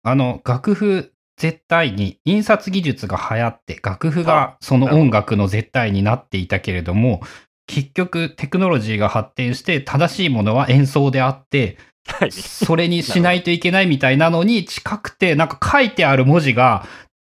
[0.04, 7.22] あの、楽譜絶対に印刷技術が流行って、楽譜がその音楽の絶対になっていたけれども、
[7.68, 12.32] 結局テクノロジーが発展して正しいものは演奏であって、はい。
[12.32, 16.86] それにしないといけないみたいなのに近くて、なんか書いてある文字が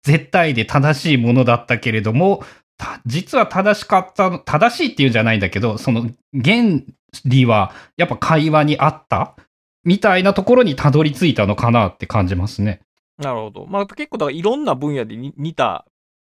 [0.03, 2.43] 絶対で正しいものだったけれども、
[2.77, 6.81] た実は正しかったの、正しいっていうんじゃないんだけど、その原
[7.25, 9.35] 理はやっぱ会話にあった
[9.83, 12.81] みたいなところにたどり着いたのかなって感じますね。
[13.19, 13.65] なるほど。
[13.65, 15.85] まあ結構だからいろんな分野でに似た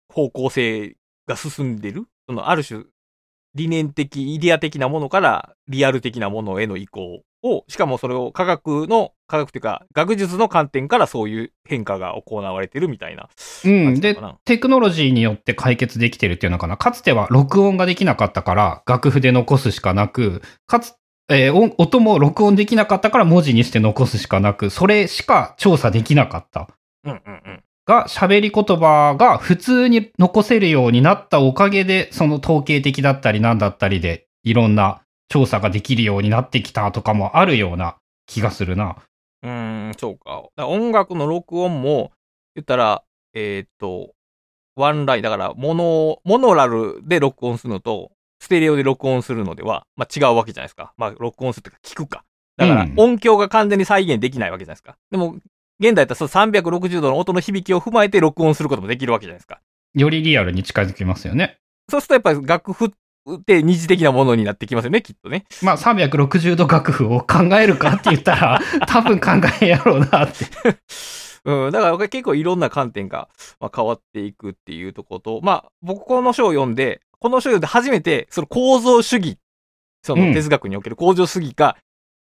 [0.10, 2.08] 方向性が進んでる。
[2.28, 2.84] そのある種
[3.56, 13.30] 理念的、イデア的なものからリアル的なものへの移行を、しかもそれを科学の、科学というか学術の観点からそういう変化が行われてるみたいな。
[13.65, 14.00] うん。
[14.00, 16.78] でテクノロジーによって解決できてるっていうのかな。
[16.78, 20.96] かつては録音ができなかったから、楽譜で残すしかなく、かつ、
[21.32, 26.67] えー音音も録音できなかったから文字にして残すしかなく、それしか調査できなかった。
[27.06, 27.63] うんうんうん。
[27.86, 38.98] が、喋り言葉が普通に残せるようになったおかげで、その統計的だったりなんだったりで、いろんな調査ができるようになってきたとかもあるような気がするな。
[39.44, 40.30] うーん、そうか。
[40.32, 42.12] だから音楽の録音も、
[42.56, 44.13] 言ったら、えーっと、
[44.76, 50.93] ワンライン、だから、モノ、モノラルで録音するのと、ステレオで録音するのでは、まあ違うわけじゃないですか。
[50.97, 52.23] まあ録音するというか聞くか。
[52.58, 54.97] だからうん、音響が完全に再現できないわけじゃないですか。
[55.12, 55.36] でも、
[55.80, 59.62] 現代だったらその360度の音の響きを踏まえて録音することもできるわけじゃないですか。
[59.93, 61.60] よりリアルに近づきますよね。
[61.89, 65.45] そうするとやっぱり楽譜って二次的なものになってきますよね、きっとね。
[65.62, 69.30] まあ、360度楽譜を考えるかって言ったら、 多分考
[69.62, 70.45] えやろうなって。
[71.43, 73.27] うん、だから結構いろんな観点が、
[73.60, 79.38] まあ、変わっていくっていうところと、まあ、僕この書を読んで、この書を読んで初めて、その構造主義、
[80.03, 81.77] その哲学における構造主義が、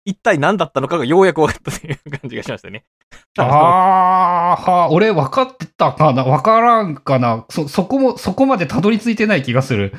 [0.05, 2.85] 一体何だったのかがようやく分かったという感じがしましたね。
[3.37, 6.23] ああ、はあ、俺分かってたかな？
[6.23, 7.45] 分からんかな？
[7.49, 9.93] そ、そこも、そこまでたどり着いてない気がする。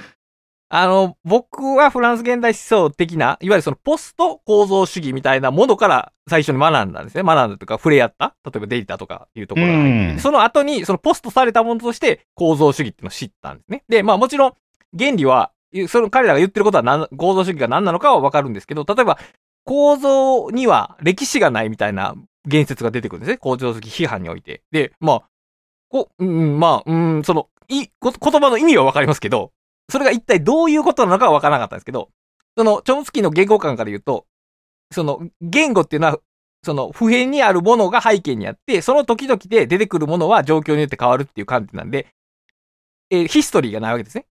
[0.69, 7.23] あの、僕はフランス現代思想的な、いわゆるそのポスト構造主義みたいなものから最初に学んだんですね。
[7.23, 8.35] 学んだとか、触れ合った。
[8.45, 13.85] 例えばデータとかいうところが入ってうんその後に、そのポストされたものとして構造主義っていうのを知ったんですね。
[13.89, 14.53] で、まあもちろん、
[14.99, 15.51] 原理は、
[15.89, 19.19] その彼らが言ってることは何構造主義が何なのかはわかるんですけど、例えば、
[19.65, 22.15] 構造には歴史がないみたいな
[22.47, 23.39] 言説が出てくるんですね。
[23.39, 24.63] 構造主義批判において。
[24.71, 25.23] で、まあ、
[25.89, 29.53] こうん、まあ、うん、その、い、言葉の意味はわかりますけど、
[29.91, 32.11] それが一体どういうことなのかはわからなかったんですけど、
[32.57, 34.27] その、チョムスキーの言語観から言うと、
[34.93, 36.19] その、言語っていうのは、
[36.63, 42.07] その、普遍にあるものが背景にあって、その時々で出てくるものは状況によって変わるっていう観点なんで、
[43.11, 44.27] えーヒストリーがないわけですね。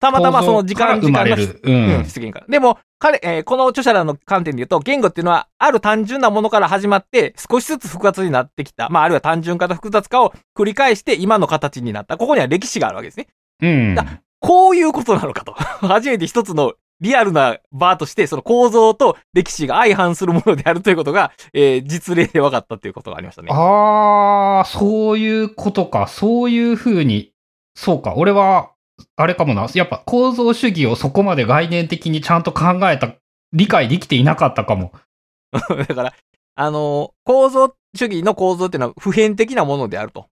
[0.00, 1.60] たまたまその時間、時間がる。
[1.62, 1.74] うん。
[1.74, 2.46] うん、出現から。
[2.48, 8.88] でも、彼、えーこの著者らの観点で言うと、言語っていうのは、ある単純なものから始まって、少しずつ複雑になってきた。
[8.90, 12.16] まあ、あるいは単純化と複雑化を繰り返して、今の形になった。
[12.18, 13.28] ここには歴史があるわけですね。
[13.62, 13.94] うん。
[13.94, 14.04] だ
[14.40, 15.52] こういうことなのかと。
[15.86, 23.48] 初めて一つのリアルなバーとして、その構造と歴史が相反するものであるということが、えー実例で分かったということがありましたね。
[23.50, 26.06] ああ、そういうことか。
[26.08, 27.32] そういうふうに。
[27.74, 28.14] そうか。
[28.16, 28.70] 俺は、
[29.16, 29.66] あれかもな。
[29.74, 33.14] やっぱ構造主義をそこまで概念的にちゃんと考えた、
[33.52, 34.92] 理解できていなかったかも。
[35.52, 36.12] だから、
[36.56, 40.26] あのー構造主義の構造っていうのは普遍的なものであると。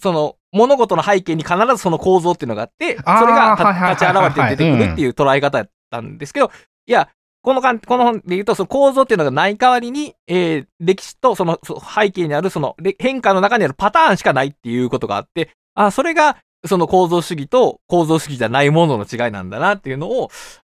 [0.00, 3.56] その、物事の背景に必ずその構造っていうのがあって、それが
[3.90, 6.50] 立ち現れて出てくるっていう捉え方やったんですけど、
[6.86, 7.08] いや、
[7.42, 20.30] このかん、この本で言うと、その構造っていうのがない代わりに、えー歴史とそのそ背景にあるそのれ変化の中にあるパターンしかないっていうことがあって、あ、それがその構造主義と構造主義じゃないものの違いなんだなっていうのを、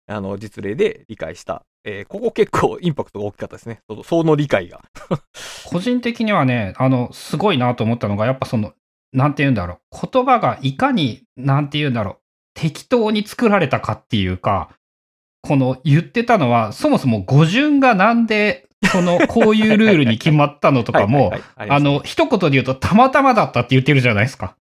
[0.07, 1.63] あの、実例で理解した。
[1.85, 3.79] えーここ結構インパクトが大きかったですね。
[3.87, 4.81] そのその理解が。
[5.65, 8.73] 個人的にはね、あの、すごいなと思ったのが、やっぱその、
[9.13, 10.07] なんて言うんだろう。
[10.11, 12.15] 言葉がいかに、なんて言うんだろう。
[12.53, 14.69] 適当に作られたかっていうか、
[15.41, 24.55] この言ってたのは、そもそも語順がなんで、その、こういうルールに決まったのとかも、あの、一言で言うと、たまたまだったって言ってるじゃないですか。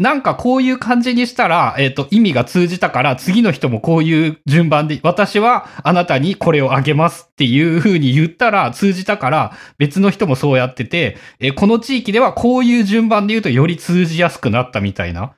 [0.00, 15.34] なんかこういう感じにしたら、えっ、と、意味が通じたから、次の人もこういう順番で、私はあなたにこれをあげますっていう風に言ったら、通じたから、別の人もそうやってて、えーこの地域ではこういう順番で言うとより通じやすくなったみたいな。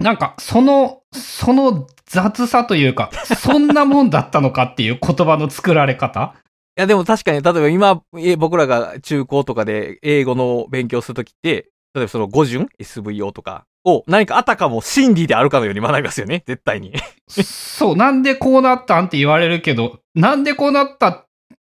[0.00, 6.34] なんか、その、その雑さというか、そんなもんだったのかっていう言葉の作られ方
[6.76, 8.02] いや、でも確かに、例えば今、
[8.38, 16.42] 僕らが中高とかで英語の勉強するときって、例えばその語順 ?SVO とかを何かあたかも真理であるかのように学びますよね。
[16.46, 16.92] 絶対に。
[17.28, 21.26] そう、なんでこうなったんって言われるけど、なんでこうなった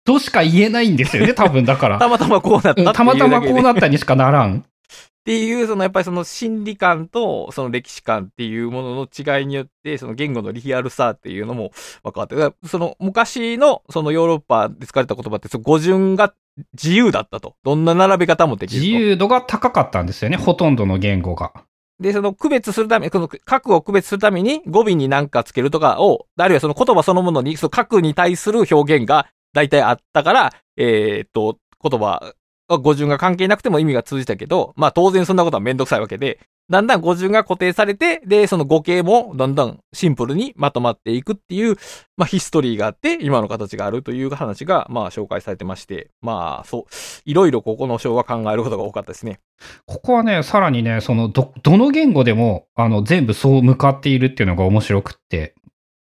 [0.05, 1.99] としか言えないんですよね、 多分だから。
[1.99, 2.99] たまたまこうなったっていうだけで。
[2.99, 4.59] たまたまこうなったにしかならん。
[4.59, 11.71] っていう、そのやっぱりその心理観とその歴史観っていうものの違いによって、その言語のリアルさっていうのも
[12.03, 12.35] 分かって、
[12.67, 16.35] その昔のそのヨーロッパで使われた言葉って、その語順が
[16.75, 17.57] 自由だったと。
[17.65, 18.87] どんな並べ方もできると。
[18.87, 21.53] 自由度が高かったんですよね、ほとんどの言語が。
[22.01, 32.35] で、その区別するため、この核を区別するために語尾に何かつけるとかを、あるいはその言葉そのものに、その核に対する表現が大体あったから、えーっと、言葉、
[32.79, 36.39] 語順が関係なくても意味が通じたけど、まあ当然そんなことはめんどくさいわけで、
[36.71, 41.77] だんだん語順が固定されて、で、その語形もだんだんシンプルにまとまっていくっていう、
[42.17, 46.83] まあヒストリーがあって、今の形があるという話が、まあ紹介されてまして、まあそう、
[47.25, 49.41] いろいろここの章は考えることが多かったですね。
[49.87, 55.55] ここはね、さらにね、その、ど、どの言語でも、あの、全部そう向かっているっていうのが面白くって、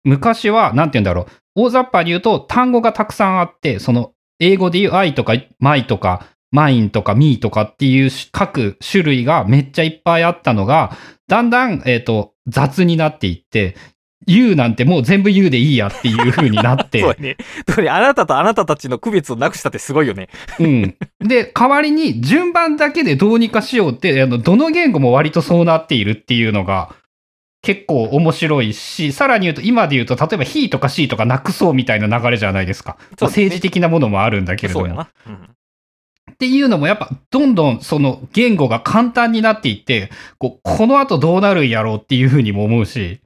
[0.03, 10.95] 昔は、なんて言うんだろう、大雑把に言うと、単語がたくさんあって、その、英語で言う I とか My とか、マインとか Me とかっていう各種類がめっちゃいっぱいあったのが、
[11.27, 13.75] だんだん、えっ、と、雑になっていって、
[14.27, 17.37] You なんてもう全部 You でいいやっていう風になって、 そうやね。
[17.65, 20.29] 特にあなたとあなたたちの区別をなくしたってすごいよね。
[20.60, 20.95] うん。
[21.19, 26.93] で、代わりに順番だけでどうにかしようって、あの、どの言語も割とそうなっているっていうのが
[27.62, 32.97] 結構面白いし、さらに言うと今で言うと、例えば he とか she とかなくそうみたいな流れじゃないですか。
[33.17, 34.85] そうですね政治的なものもあるんだけれども。
[34.85, 35.10] そうやな。
[35.27, 35.50] うん
[36.40, 43.19] っていうのもやっぱどんどんその言語が簡単になっていって、こうこの後どうなるんやろうっていうふうにも思うし、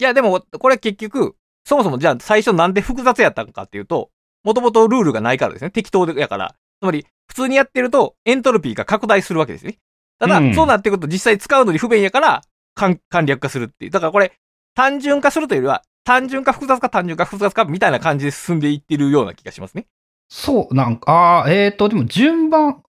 [0.00, 4.10] いや、でも、これ結局、そもそもじゃあ最初なんで複雑やったんかっていうと、
[4.42, 5.70] もともとルールがないからですね。
[5.70, 6.54] 適当やから。
[6.80, 9.78] つまり、普通にやってると、エントロピーが拡大するわけですね。
[10.18, 12.42] ただ、うんそうなってくると実際使うのに不便やから、
[12.74, 13.90] 簡簡略化するっていう。
[13.90, 14.32] だからこれ、
[14.74, 19.86] 単純化するというよりは、単純化複雑化単純化複雑化みたいな感じで進んでいってるような気がしますね。
[20.28, 22.82] そう、なんか、ああ、えっ、と、でも順番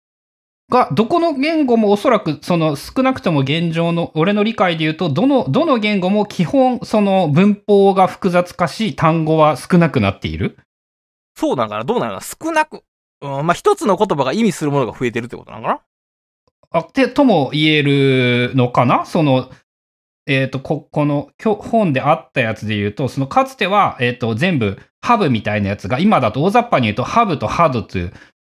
[0.69, 10.57] が、どこの言語もおそらく、その少なくとも現状の、俺の理解で言うと、どの、どの言語も基本、その文法が複雑化し、単語は少なくなっている。
[11.35, 11.85] そうなんかな？
[11.85, 12.21] どうなのかな？
[12.21, 12.83] 少なく、
[13.21, 15.81] うん、まあ、一つの言葉が意味するものが増えてるってことなのか
[16.71, 16.79] な？
[16.79, 19.05] あ、て、とも言えるのかな？
[19.05, 19.49] その、
[20.30, 27.97] えっ、と、こ、この本であったやつで言うと、そのかつては、えっ、と、全部、ハブみたいなやつが、今だと大雑把に言うと、ハブとハドと、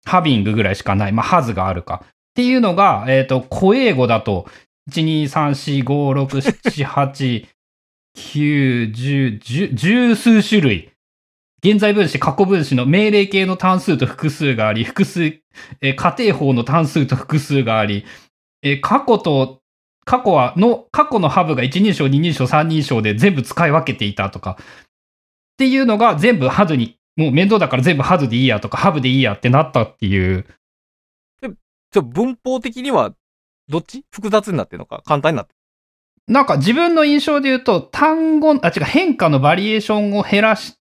[0.04, 1.12] ハビングぐらいしかない。
[1.12, 2.02] まあ、ハズがあるか。
[2.04, 4.46] っていうのが、えっ、と、古英語だと、
[4.90, 7.46] 1、2、3、4、5、6、7、8、
[8.16, 10.90] 9、10、十数種類。
[11.62, 18.04] 現在分詞、過去分詞の命令形の単数と複数があり、複数、えー仮定法の単数と複数があり、
[18.62, 19.60] えー過去と、
[20.08, 24.64] 過去は、の、過去のハブが一人称、二人称、三人称で全部使い分けていたとか、っ
[25.58, 30.46] ていうのが全部ハズに、もう面倒だから全部ハズでいいやとか、ハブでいいやってなったっていう。
[31.90, 33.14] ちょ文法的には、
[33.68, 34.06] どっち？
[34.10, 35.02] 複雑になってるのか？
[35.04, 35.52] 簡単になって
[36.26, 40.78] なんか自分の印象で言うと、単語、あ、違う、変化のバリエーションを減らし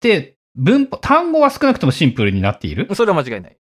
[0.00, 2.94] て、文法、単語は少なくともシンプルになっているる。。
[2.96, 3.56] それは間違いない。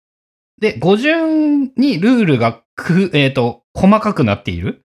[0.59, 4.84] で、語順にルールがく、えっ、と、細かくなっている。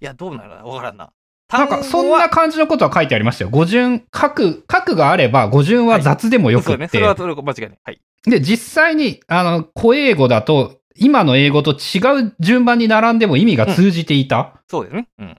[0.00, 1.12] いや、どうなるのわからんな。
[1.52, 3.50] なんか、そんな感じのことは書いてありましたよ。
[3.50, 6.70] 語順、書く、書くがあれば、語順は雑でもよくって。
[6.72, 6.88] そうね。
[6.88, 7.78] それはそれは間違いない。
[7.84, 8.00] はい。
[8.24, 14.60] で、実際に、あの、古英語だと、今の英語と違う順番に並んでも意味が通じていた。
[14.68, 15.08] そうですね。
[15.18, 15.36] うん。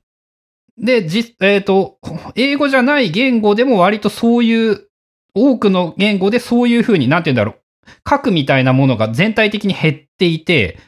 [0.77, 1.97] で、じ、えっ、と、
[2.35, 4.87] 英語じゃない言語でも割とそういう、
[5.33, 7.61] 多くの言語でそういうふうに、なんて言うんだろう。
[8.09, 10.79] 書くみたいなものが全体的に減っていて、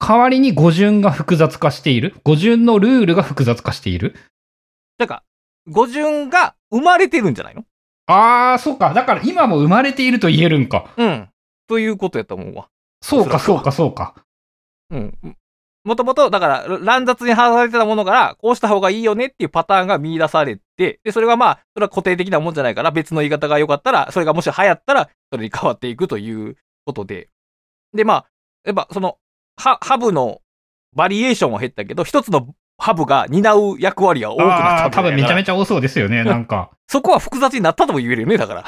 [0.00, 2.16] 代わりに語順が複雑化している？
[2.24, 4.16] 語順のルールが複雑化している？
[4.98, 5.22] だから、
[5.72, 7.64] 語順が生まれてるんじゃないの？
[8.06, 8.94] あー、そうか。
[8.94, 10.92] だから今も生まれていると言えるんか。
[10.96, 11.28] うん。
[11.68, 12.68] ということやと思うわ。
[13.02, 14.14] そうか、そうか、そうか。
[14.90, 15.36] うん。
[15.84, 27.30] もともと、だから、乱雑に話されてたものから、こうした方がいいよねっていうパターンが見出されて、で、それがまあ、それは固定的なもんじゃないから、別の言い方が良かったら、それがもし流行ったら、それに変わっていくということで。
[27.94, 28.26] で、まあ、
[28.64, 29.16] やっぱ、その、
[29.60, 30.40] ハハブの
[30.96, 32.48] バリエーションは減ったけど、一つの
[32.78, 36.70] ハブが担う役割は多くなった多分めちゃめちちゃ多そうですよね、なんか。
[36.88, 38.64] そこは複雑になったとも言えるよね、だから。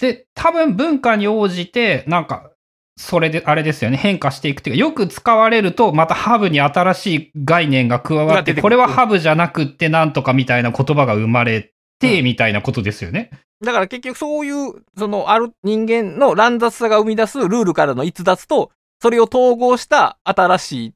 [0.00, 2.50] で、多分文化に応じて、なんか、
[2.96, 11.70] それで、あれですよね、変化していくっていうか、よく使われると、またハブに新しい概念が加わって、これはハブじゃなくってなんとかみたいな言葉が生まれて、
[12.18, 13.30] うんみたいなことですよね。
[13.64, 18.70] だから結局そういう、その、ある人間の乱雑さが生み出すルールからの逸脱と、
[19.00, 20.94] それを統合した新しい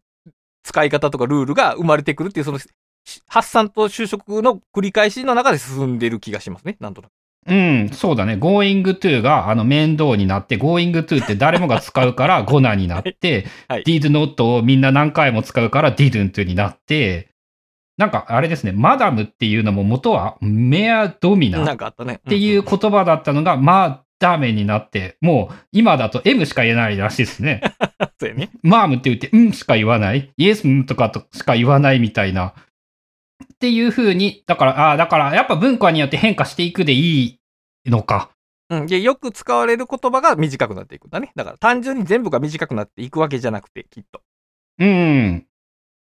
[0.62, 2.68] 使い方とかルールが生まれてくるっていう、その、し
[3.26, 7.10] 発散と就職の繰り返しの中で進んでる気がしますね、なんとなく。
[7.46, 8.34] うん、そうだね。
[8.34, 13.82] going to が、あの、面倒になって、going to って誰もが使うから、 ゴナになって、はい。
[13.84, 17.30] did not をみんな何回も使うから didn't になって、
[17.96, 27.62] なんか、あれですね、マダムっていうのも元は、メアドミナっていうこ言葉だったのが、まあ、ダメになって、もう、今だと M しか言えないらしいですね。
[27.98, 28.10] と。
[28.20, 28.50] そうやね。
[28.62, 30.30] マームって言って、うんしか言わない。
[30.36, 32.54] イエス、うんとかとしか言わないみたいな。
[33.42, 37.40] っていう風に、だから、ああ、だから、やっぱ文化によって変化していくでい
[37.86, 38.30] いのか。
[38.70, 38.86] うん。
[38.86, 41.32] で、よく使われる言葉が短くなっていくんだね。
[41.34, 44.22] だから単純に全部が短くなっていくわけじゃなくて、きっと。
[44.78, 45.46] うん。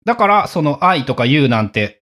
[0.06, 2.02] だから、その愛とか言うなんて、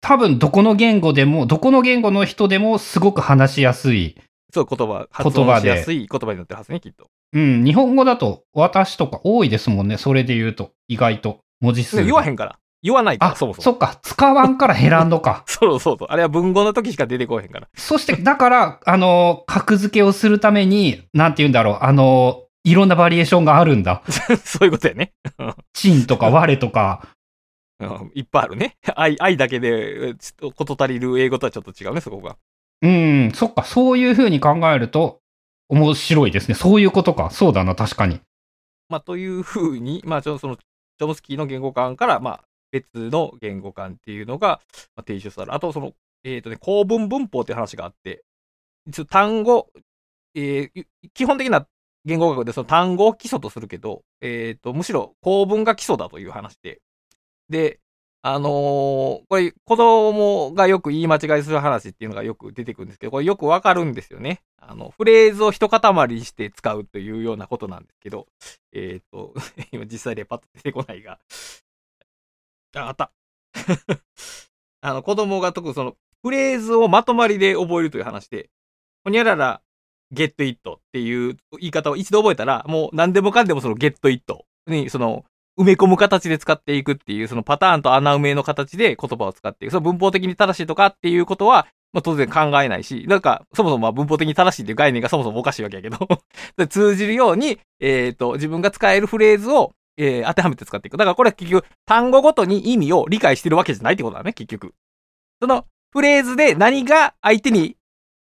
[0.00, 4.16] 多分どこの言語でも、どこの言語の人でもすごく話しやすい。
[4.52, 7.08] そう、言葉、発言葉で音しやすい言葉になってるはずね、きっと。
[7.32, 7.64] うん。
[7.64, 9.96] 日本語だと、私とか多いですもんね。
[9.98, 11.40] それで言うと、意外と。
[11.60, 12.58] 文字数言わへんから。
[12.82, 13.62] 言わないから、あ、そもそも。
[13.62, 13.98] そっか。
[14.02, 15.44] 使わんから減らんのか。
[15.46, 16.08] そうそうそう。
[16.08, 17.68] あれは文語の時しか出てこへんから。
[17.74, 24.02] そして、だから、あの、格付けをするために、なんて言うんだろう、あの、いろんなバリエーションがあるんだ。
[24.44, 25.12] そういうことやね。
[25.72, 27.08] チンとか我とか。
[27.80, 28.76] うんいっぱいあるね。
[28.94, 32.36] 愛、愛だけで、えちょっとこと足りる英語とはちょっと違うね、そこが。
[32.82, 35.20] うん、そっか、そういう風に考えると、
[35.68, 36.54] 面白いですね。
[36.54, 37.30] そういうことか。
[37.30, 38.20] そうだな、確かに。
[38.88, 44.60] まあ、というふうに、まあ、ちょその、チョムスキーの言語観から、まあ、別の言語観っていうのが、
[44.96, 45.54] まあ、提出される。
[45.54, 45.92] あと、その、
[46.24, 48.24] えっ、とね、構文文法っていう話があって、
[48.86, 49.70] 一応単語、
[50.34, 51.66] えー基本的な
[52.04, 56.80] 言語学でその単語を基礎とするけど、えっ、と、むしろ構文が基礎だという話で、
[57.48, 57.80] で、
[58.22, 64.42] あのーこれ、子供がよく言い間違いする話っていうのがよく出てくるんですけど、これよくわかるんですよね。
[64.58, 68.26] あの、フレーズを一塊にして使うというようなことなんですけど、
[68.72, 69.32] えっ、と、
[69.72, 71.18] 今実際でパッと出てこないが、
[72.76, 73.10] あ、あった。
[74.82, 78.50] あの、子供が特にその、フレーズをまとまりで覚えるという話で、
[79.04, 79.62] ほにゃらら、
[80.12, 85.24] ゲットイットっていう言い方を一度覚えたら、もう何でもかんでもそのゲットイットに、その、
[85.58, 89.72] 埋め込む形で使っていくっていう、そのパターンと穴埋めの形で言葉を使っていく。
[89.72, 95.98] その文法的に正しいとかっていうことは、まあ当然考えないし、なんか、そもそもまあ文法的に正しいっていう概念がそもそもおかしいわけやけど、
[96.68, 100.96] 通じるように、えっ、と、自分が使えるフレーズを、えー当てはめて使っていく。
[100.96, 104.72] だからこれは結局、単語ごとに意味を理解してるわけじゃないってことだね、結局。
[105.40, 107.76] そのフレーズで何が相手に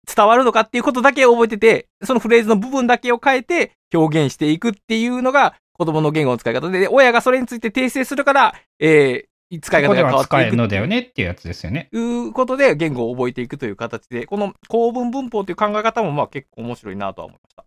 [0.07, 9.27] 伝わるのかっていうことだけ覚えてて、そのフレーズの部分だけを変えて表現していくっていうのが子供の言語の使い方で、で親がそれについて訂正するから、えー
[9.61, 11.87] 使い方が変わは使えるっていくのだよねっていうやつですよね。
[11.93, 17.63] ということで言語を覚えていくという形で、この構文文法という考え方もまあ結構面白いなとは思いました。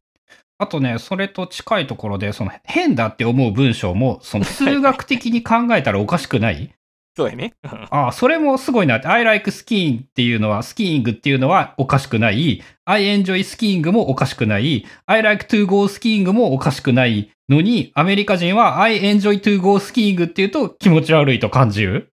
[0.58, 6.74] あとね、それと近いところで、その変だって思う文章も、その数学的に考えたらおかしくない
[7.20, 7.52] そうやね。
[7.90, 9.08] ああ、それもすごいなって。
[9.08, 12.62] I like skiing っていうのは、スキーイングっていうのはおかしくない。
[12.86, 14.86] I enjoy skiing もおかしくない。
[15.04, 22.10] I like to go skiing もおかしくないのに、アメリカ人は I enjoy to go skiing っていうと気持ち悪いと感じる。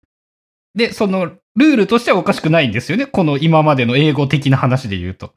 [0.75, 3.05] で、そのルールとしてはおかしくないんですよね。
[3.05, 5.35] この今までの英語的な話で言うと。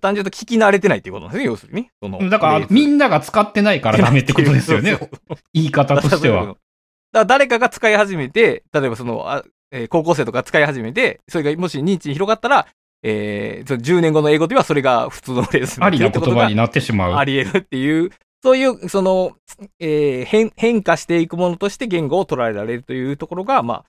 [0.00, 1.90] 単純に聞き慣れてないっていうことなんですね、要するに。
[2.02, 4.98] そのだから、みんなが使ってないからダメってことですよね
[5.52, 6.56] 言い方としては。
[7.12, 12.66] だから誰かが使い始めて、例えばその、あえー高校生とか使い始めて、それがもし認知に広がったら、
[13.02, 17.14] えー、その10年後の英語ではそれが普通のフレーズになありな言葉になってしまう。
[17.14, 18.10] あり得るっていう、
[18.42, 19.36] そういう、その、
[19.78, 23.84] えー変、変化していくものとして言語を捉えられるというところが、まあ、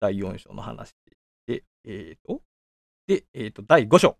[0.00, 0.94] 第4章の話
[1.46, 2.40] で、えーと、
[3.06, 4.16] で、えーと、第5章。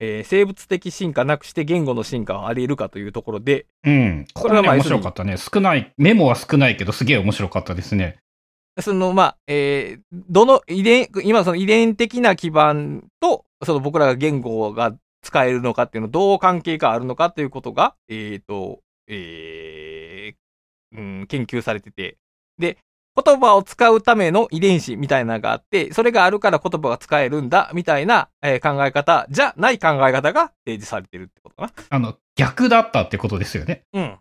[0.00, 4.26] えー生物的進化なくして言語の進化はあり得るかというところで、うん。
[4.34, 5.36] ここれはまあれは面白かったね。
[5.36, 8.18] 少ない、メモは少ないけど、すげえ面白かったですね。
[8.80, 22.16] その、まあ、えーどの遺伝、今その遺伝的な基盤と、その僕らが言語が使えるのかっていうの、どう関係があるのかということが、えっ、と、えーうん、研究されてて。
[22.58, 22.78] で、
[23.24, 33.84] 言葉を使うための遺伝子みたいなのがあって、それがあるから言葉が使えるんだ、みたいな、えー考え方じゃない考え方が提示されてるってことかあの、逆だったってことですよね。
[33.92, 34.00] な。
[34.00, 34.18] うん。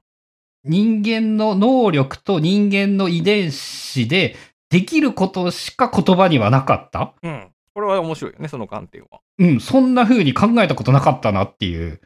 [0.64, 4.36] 人間の能力と人間の遺伝子で、
[4.70, 7.14] できることしか言葉にはなかった？
[7.22, 7.52] うん。
[7.74, 9.20] これは面白いよね、その観点は。
[9.38, 12.02] うん、そんな風に考えたことなかったなっていう。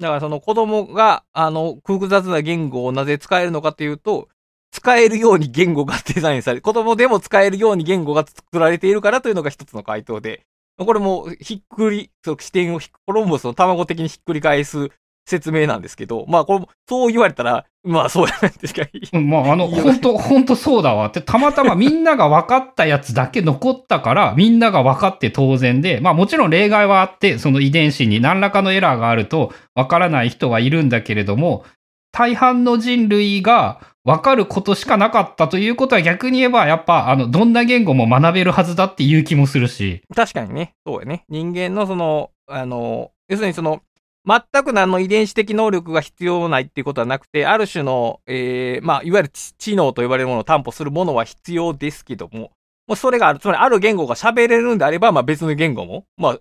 [0.00, 4.28] だからその子供が、あの、複雑な言語をなぜ使えるのかっていうと、
[4.72, 10.42] 使えるように言語がデザインされ、子供でも使えるように言語が作られているからというのが一つの回答で、
[10.78, 14.88] これもひっくり、そう視点をひコロンボスの卵的にひっくり返す
[15.28, 21.08] 説明なんですけど、まあこれも、そう言われたら、まあそうやねんしか言いうんまあ、あの、本当本当そうだわ。
[21.08, 31.64] って、たまたまみんなが分かったやつだけ残ったから、みんなが分かって当然で、まあもちろん例外はあって、その遺伝子に何らかのエラーがあると分からない人はいるんだけれども、
[32.12, 41.24] 大半の人類が分かることしかなかったということは逆に言えば、やっぱ、あの、どんな言語も学べるはずだっていう気もするし、確かにね、そうやね。
[41.28, 43.80] 人間のその、あの、要するにその、
[44.24, 52.52] 全く何の遺伝子的能力が必要ないっていうことはなくて、ある種の、えーまあ、いわゆる知能と呼ばれるものを担保するものは必要ですけども、
[52.86, 56.38] もうそれがある、つまりある言語が喋れるんであれば、まあ別の言語も、まあ、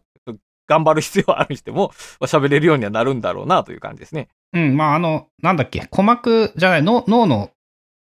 [0.72, 1.92] 頑張る必要はあるにしても、
[2.22, 4.30] まあ喋れるようにはなるんだろうなという感じですね。
[4.54, 7.52] うん、まあ、あの、なんだっけ、鼓膜じゃない、の脳の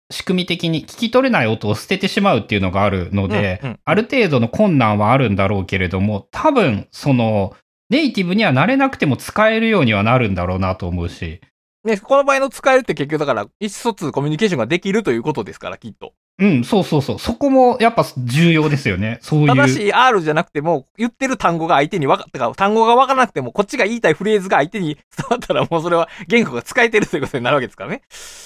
[0.09, 7.53] 仕組み的に聞き取れない音を捨ててしまうっていうのがあるので、うんうんある程度の困難はあるんだろうけれども、多分、その、
[7.89, 11.41] ネイティブにはなれなくても使えるようにはなるんだろうなと思うし、
[11.83, 16.13] ね、この場合の使えるって結局だから、意思疎通、コミュニケーションができるということですから、きっと。
[16.39, 19.19] うん、そうそうそう、そこもやっぱ重要ですよね。
[19.21, 19.47] そういう。
[19.47, 28.01] 正しい R じゃなくても、言ってる単語が相手に分かったか、単語が分からなくても、こっちが言いたいフレーズが相手に 伝わったら、もうそれは言語が使えてるということになるわけですからね。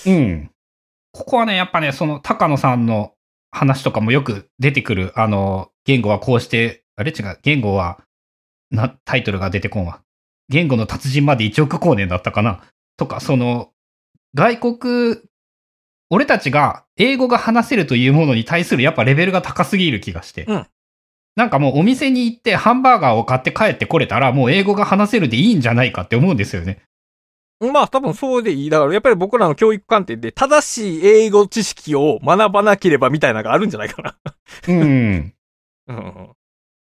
[0.06, 0.52] うん。
[1.14, 3.14] ここはね、やっぱね、その高野さんの
[3.52, 7.12] 話とかもよく出てくる、あの、言語はこうして、あれ？
[7.12, 8.00] 違う、言語は、
[8.70, 10.02] な、タイトルが出てこんわ。
[10.50, 12.64] 言語の達人まで1億光年だったかな
[12.98, 13.72] とか、その、
[14.34, 15.18] 外国、
[16.10, 20.46] 俺たちが英語が話せるというものに対するやっぱレベルが高すぎる気がして。
[20.46, 20.68] うん
[21.38, 26.82] なんかもうお店に行ってハンバーガーを買って帰ってこれたらもう英語が話せるでいいんじゃないかって思うんですよね。
[27.60, 28.70] まあ多分そうでいい。
[28.72, 34.16] だからやっぱり僕らの教育観点で正しい英語知識を学ばなければみたいなのがあるんじゃないかな。
[34.68, 35.34] うん。
[35.88, 36.30] うん。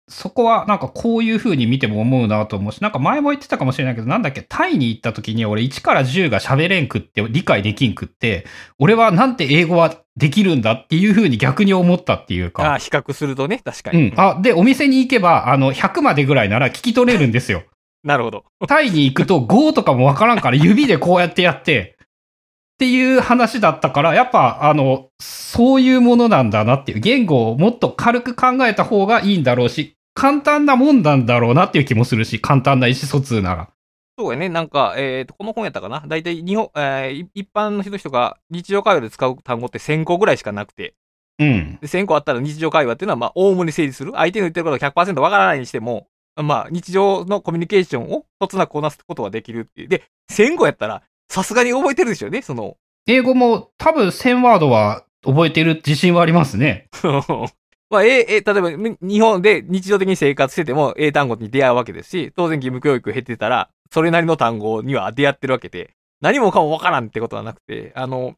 [0.08, 8.46] そこはなんかこういう風に見ても思うなと思うし、なんか前も言ってたかもしれないけど、なんだっけ、タイに行った時に俺1から10が喋れんくって理解できんくって、
[8.78, 12.74] 俺はなんて英語はできるんだっていう風に逆に思ったっていうあか。
[12.74, 14.08] あ、比較するとね、確かに。
[14.08, 14.20] うん。
[14.20, 17.62] あ、で、お店に行けば、あの、100までぐらいなら聞き取れるんですよ。
[18.02, 18.44] なるほど。
[18.66, 33.70] タイに行くと5とかもわからんから指でこうやってやって、っていう話だったから、やっぱ、あの、そういうものなんだなっていう、言語をもっと軽く考えた方がいいんだろうし、簡単なもんなんだろうなっていう気もするし、簡単な意思疎通なら。
[34.18, 34.48] そうやね。
[34.48, 36.02] なんか、えーと、この本やったかな？
[36.08, 40.94] 大体日本、えーい一般の人が日常会話で使う単語って1000個ぐらいしかなくて、
[41.38, 41.78] うん。
[41.80, 44.12] で1000個あったら日常会話っていうのは、まあ、おおむね成立する。
[44.16, 49.88] 相手の言ってることが100%わからないにしても、まあ、日常のコミュニケーションをとつなくこなすことができるっていう。
[49.88, 50.02] で、
[50.32, 52.76] 1000個やったら、さすがに覚えてるでしょうね、その。
[53.06, 56.88] 英語も多分1000ワードは覚えてる自信はありますね。
[57.90, 68.34] まあ、え、え、例えば、み日本で日常的に生活してても、英単語に出会うわけですし、当然義務教育経てたら、それなりの単語には出会ってるわけで、何もかもわからんってことはなくて、あの、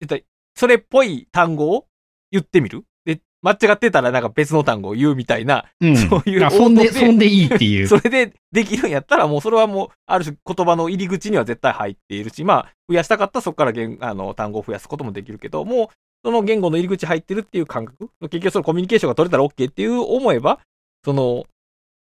[0.00, 1.86] 一体、それっぽい単語を
[2.30, 2.84] 言ってみる？
[3.06, 5.96] で、間違ってたらなんか別の単語を言うみたいな、うん。
[5.96, 7.88] そういうあそんで、そんでいいっていう。
[7.88, 15.88] それでできるんやったら、もうそれはもう、ある種言葉の入り口には絶対入っているし、まあ、増やしたかったらそこから言あの単語を増やすこともできるけど、もう、
[16.24, 20.60] その言語の入り口入ってるっていう感覚、結局そのコミュニケーションが取れたら OK っていう思えば、
[21.04, 21.44] その、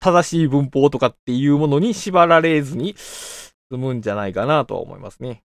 [0.00, 5.42] 正しい文法とかっていうものに縛られずに済むんじゃないかなとは思いますね。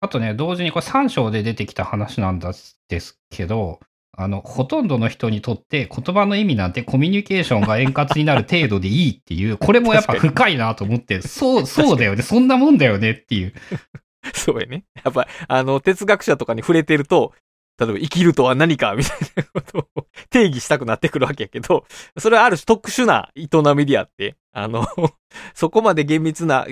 [0.00, 2.52] あとね、同時にこれ3章で出てきた話なんで
[3.00, 3.80] すけど、
[4.16, 13.52] あの、ほとんどの人にとって言葉の意味なんてコミュニケーションが円滑になる程度でいいっていう、これもやっぱ深いなと思って、そう、そうだよね、そんなもんだよねっていう。
[14.34, 14.84] そうやね。
[15.04, 17.32] やっぱ、あの、哲学者とかに触れてると、
[17.80, 21.86] 例えば生きるとは何かみたいなことを定義したくなってくるわけやけど、
[22.18, 24.86] それはある種特殊な営みであって、あの、
[25.54, 26.66] そこまで厳密な、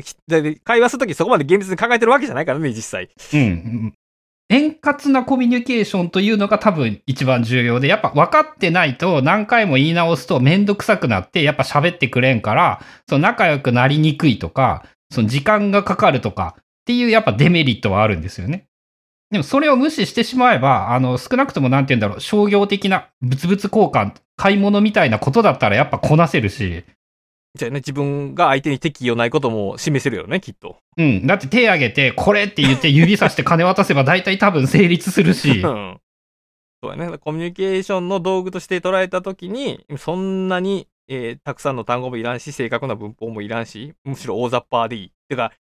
[0.65, 3.09] 会話するときそこまで厳密に考えてるわけじゃないからね、実際。
[3.33, 3.95] うん。
[4.51, 18.68] 円滑なコミュニケーションというのが多分一番重要で、やっぱ分かってないと何回も言い直すとめんどくさくなって、やっぱ喋ってくれんから、その仲良くなりにくいとか、その時間がかかるとかっていうやっぱデメリットはあるんですよね。
[19.31, 26.85] でもそれを無視してしまえば、あの、少なくともなんて言うんだろう、商業的な物々交換、買い物みたいなことだったらやっぱこなせるし、
[27.55, 30.79] じゃあね、自分が相手に敵意をないことも示せるよね、きっと。
[30.97, 31.27] うん。
[31.27, 36.01] だって手挙げて、これって言って指さして金渡せば大体多分成立するし う、ん。
[36.83, 37.19] そうやね。
[37.19, 45.13] コミュニケーションの道具として捉えたときに、そんなに、えーたくさんの単語もいらんし、正確な文法もいらんし、むしろ大雑把でいい。
[45.29, 45.53] てか、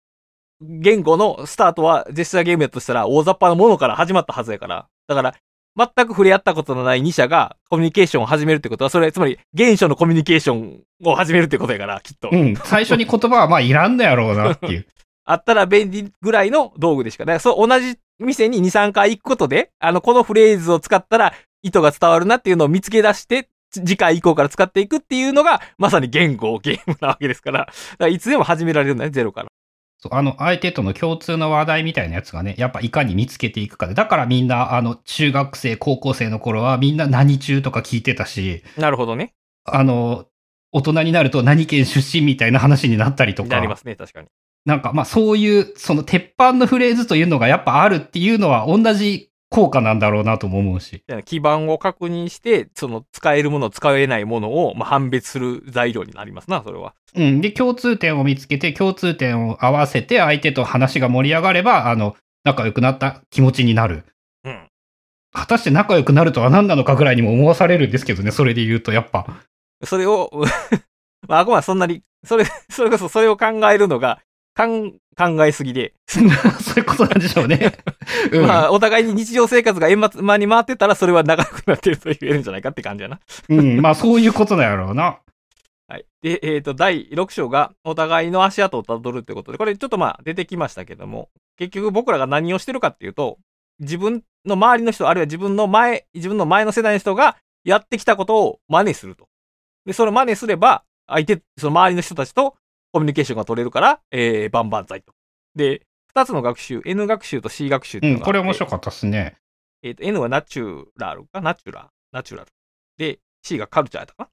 [0.60, 4.88] 言語のスタートはジェスチャーゲームやとしたら大雑把なものから始まったはずやから。
[5.06, 5.34] だから、
[5.76, 12.30] 全く触れ合ったことのない2社がコミュニケーションを始めるってことは、それ、つまり、原初のコミュニケーションを始めるってことやから、きっと。
[12.32, 12.56] うん。
[12.56, 14.86] 最初に言葉はまあいらんのやろうなっていう。
[15.24, 17.24] あったら便利ぐらいの道具でしか。
[17.24, 29.47] だからそう、同じ店に2、3回行くことで、あの、このフレーズを使ったら意図が伝わるなっていうのを見つけ出して、つ次回以降から使っていくっていうのが、まさに言語、ゲームなわけですから、だからいつでも始められるんだね、ゼロから。
[30.00, 33.94] そうあの、相手との共通の話題みたいなやつがね、やっぱいかに見つけていくかで。
[33.94, 39.34] だからみんな、あの、中学生、高校生の頃はみんな何中とか聞いてたし、なるほどね。
[39.64, 40.26] あの、
[40.70, 44.28] 大人になると何県出身みたいな話になったりとかなりま、すね、確かに。
[44.64, 51.02] なんかまあそういう、その鉄板のフレーズというのがやっぱあるっていうのは同じ効果なんだろうなとも思うし。
[51.24, 56.94] 基盤を確認して、その使えるもの、使えないものを、まあ、判別する材料になりますな、それは。
[57.14, 57.40] うん。
[57.40, 64.04] で、共通点を見つけて、共通点を合わせて、相手と話が盛り上がれば、あの、仲良くなった気持ちになる。
[64.44, 64.68] うん。
[65.32, 69.26] 果たして仲良くなるとは何なのかぐらいにも思わされるんですけどね、それで言うと、やっぱ。
[69.84, 70.30] それを、
[71.26, 74.20] まあ、あくまでそんなに、それ、それこそそれを考えるのが、
[74.58, 77.74] かん考えすぎで、 そういうことなんでしょうね。
[78.32, 78.46] うん。
[78.46, 83.20] まあ、お互いに日常生活が円満に回ってたら、それは長くなってると言えるんじゃないかって感じやな。
[83.48, 83.80] うん。
[83.80, 85.20] まあ、そういうことなんやろうな。
[85.86, 86.04] はい。
[86.22, 93.38] で、えっ、と、第6章が、お互いの足跡をたどるってことで、これちょっとまあ、出てきましたけども、結局僕らが何をしてるかっていうと、
[93.78, 99.28] 自分の周りの人、あるいは自分の前、自分の前の世代の人がやってきたことを真似すると。
[99.86, 102.56] で、それを真似すれば、相手、その周りの人たちと
[102.98, 105.12] コミュニケーションが取れるから、えー、バンバン剤と。
[105.54, 109.36] で、二つの学習、N 学習と C 学習っていううんのがあって、これ面白かったっすね。
[109.84, 111.40] えっ、と、N はナチュラルか？
[111.40, 112.50] ナチュラ、ナチュラル。
[112.96, 114.30] で、C がカルチャーやったか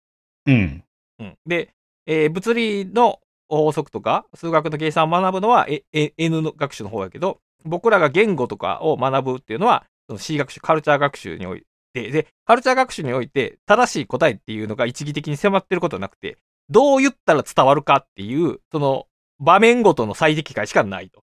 [0.47, 0.83] うん。
[1.19, 1.37] なうん。
[1.45, 1.75] で、
[2.07, 11.63] えー物理の法則とか、数学の計算を学ぶのは、ええ N の学習の方やけど、僕らが言語とかを学ぶっていうのは、その C 学習、カルチャー学習におい
[11.93, 16.39] て、で、カルチャー学習において正しい答えっていうのが一義的に迫ってることはなくて、
[16.69, 19.07] どう言ったら伝わるかっていう、その
[19.39, 21.21] 場面ごとの最適解しかないと。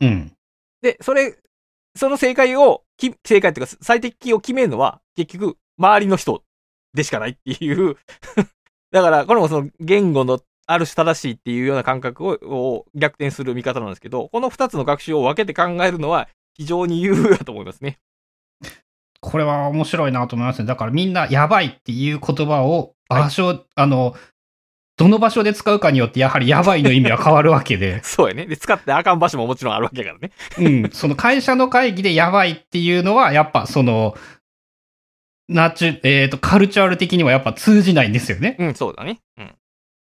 [0.00, 0.32] うん。
[0.82, 1.36] で、それ、
[1.96, 6.42] その正解を、き正解っていうか最適を決めるのは、結局、周りの人
[6.94, 7.96] でしかないっていう。
[8.92, 17.98] だから、これもその言語のある種正しいっていうような感覚をを逆転する見方なんですけど、この二つの学習を分けて考えるのは非常に有用だと思いますね。
[19.20, 20.66] これは面白いなと思いますね。
[20.66, 24.14] だからみんなやばいっていう言葉を場所、あの、
[24.96, 28.46] どの場所で使うかによってやはりやばいの意味は変わるわけで、 そうやね。
[28.46, 30.30] で、使ってあかん場所ももちろんあるわけやからね。
[30.58, 34.16] うん、その会社の会議でやばいっていうのはやっぱその、
[35.48, 38.56] ナチュ、えっ、と、カルチャール的にはやっぱ通じないんですよね。
[38.58, 39.20] うん、そうだね。
[39.38, 39.54] うん。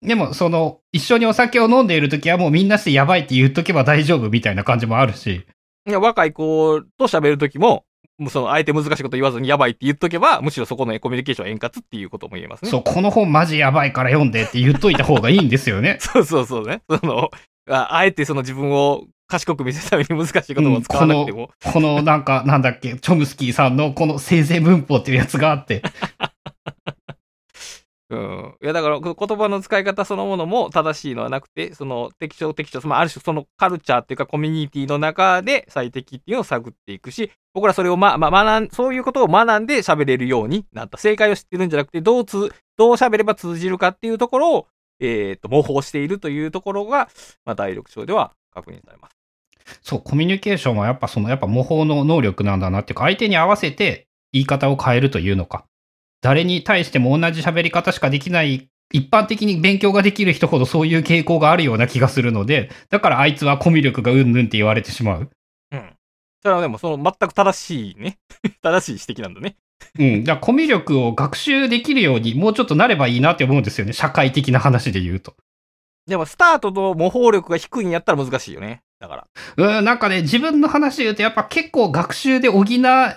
[0.02, 5.46] でも、その、一緒にお酒を飲んでいるときはもうみんなしてやばいって言っとけば大丈夫みたいな感じもあるし、
[5.88, 7.86] いや、若い子と喋るときも、
[8.20, 12.70] もうその、あえて難しいこと言わずにやばいって言っとけば、むしろそこのコミュニケーション円滑っていうことも言えますね。
[12.70, 15.98] そう、この本マジやばいから読んでって言っといた方がいいんですよね。
[16.02, 16.82] そうそうそうね。
[16.90, 17.32] その、
[17.70, 21.50] ああえてその自分を賢く見せるために難しい言葉を使わなくても。
[21.72, 25.82] このなんか、なんだっけ、チョムスキーさんのこの生成文法っていうやつがあって、
[28.12, 28.56] うん。
[28.62, 40.98] いや、だから、言葉の使い方そのものも正しいのはなくて、その適当適当、まあ、ある種そのカルチャーっていうかコミュニティの中で最適っていうのを探っていくし、僕らそれをま、まあ、学ん、そういうことを学んで喋れるようになった。
[40.98, 44.68] 正解を知ってるんじゃなくて、どうつ、どう喋れば通じるかっていうところを、
[45.00, 47.10] えっ、と、模倣しているというところが、
[47.46, 49.20] まあ、第六章では確認されます。
[49.84, 55.66] そう、コミュニケーションはやっぱその、やっぱ模倣の能力なんだなっていうか、相手に合わせて言い方を変えるというのか。
[56.22, 65.30] 誰に対しても同じ喋り方しかできない、一般的に勉強ができる人ほどそういう傾向があるような気がするので、だからあいつはコミュ力がうんぬんって言われてしまう。
[65.72, 65.94] うん。
[66.42, 68.18] それはでも、その全く正しいね。
[68.62, 69.56] 正しい指摘なんだね。
[69.98, 70.24] うん。
[70.24, 73.94] だからコミュ力を学習できるようにもうちょっとなればいいなって思うんですよね。
[73.94, 75.36] 社会的な話で言うと。
[76.08, 78.82] でも、スタートと模倣力が低いんやったら難しいよね。
[79.00, 79.78] だから。
[79.78, 82.66] うん、なんかね、自分の話で言うと、やっぱ結構学習で補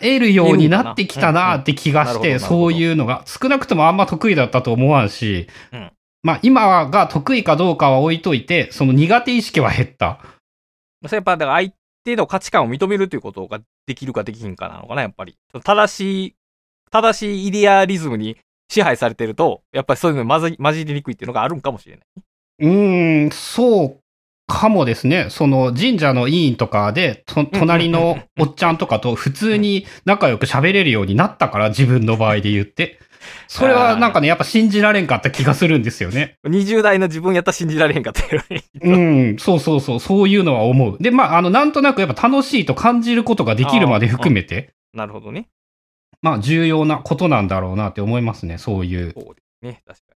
[0.00, 10.20] えるようになってきたなって気がして、そういうのが、少なくともあんま得意だったと思わんし、うんまあ今が得意かどうかは置いといて、その苦手意識は減った。
[11.04, 11.72] それやっぱ、だから相
[12.04, 15.36] 手の価値観を認めるということができるかできひんかなのかな、やっぱり。
[15.64, 16.34] 正しい、
[16.90, 18.36] 正しいイデアリズムに
[18.70, 22.04] 支配されてると、やっぱりそういうの混じ混じりにくいっていうのがあるんかもしれない。
[22.60, 24.01] うーん、そう
[24.46, 25.28] かもですね。
[25.30, 32.98] その神社の委員とかで、と隣のおっちゃんとかと普通に仲良く喋れるようになったから、自分の場合で言って。
[33.46, 36.38] それはなんかね、やっぱ信じられんかった気がするんですよね。
[36.44, 38.64] 20代の自分やったら信じられへんかったよね。
[38.80, 38.98] う
[39.34, 40.96] ん、そうそうそう、そういうのは思う。
[41.00, 45.48] で、まあ、あの、なんとなくやっぱ楽しいと感じることができるまで含めて、なるほどね。
[46.20, 49.12] まあ、重要なことなんだろうなって思いますね、そういう。
[49.12, 49.82] そうですね。
[49.86, 50.14] 確か。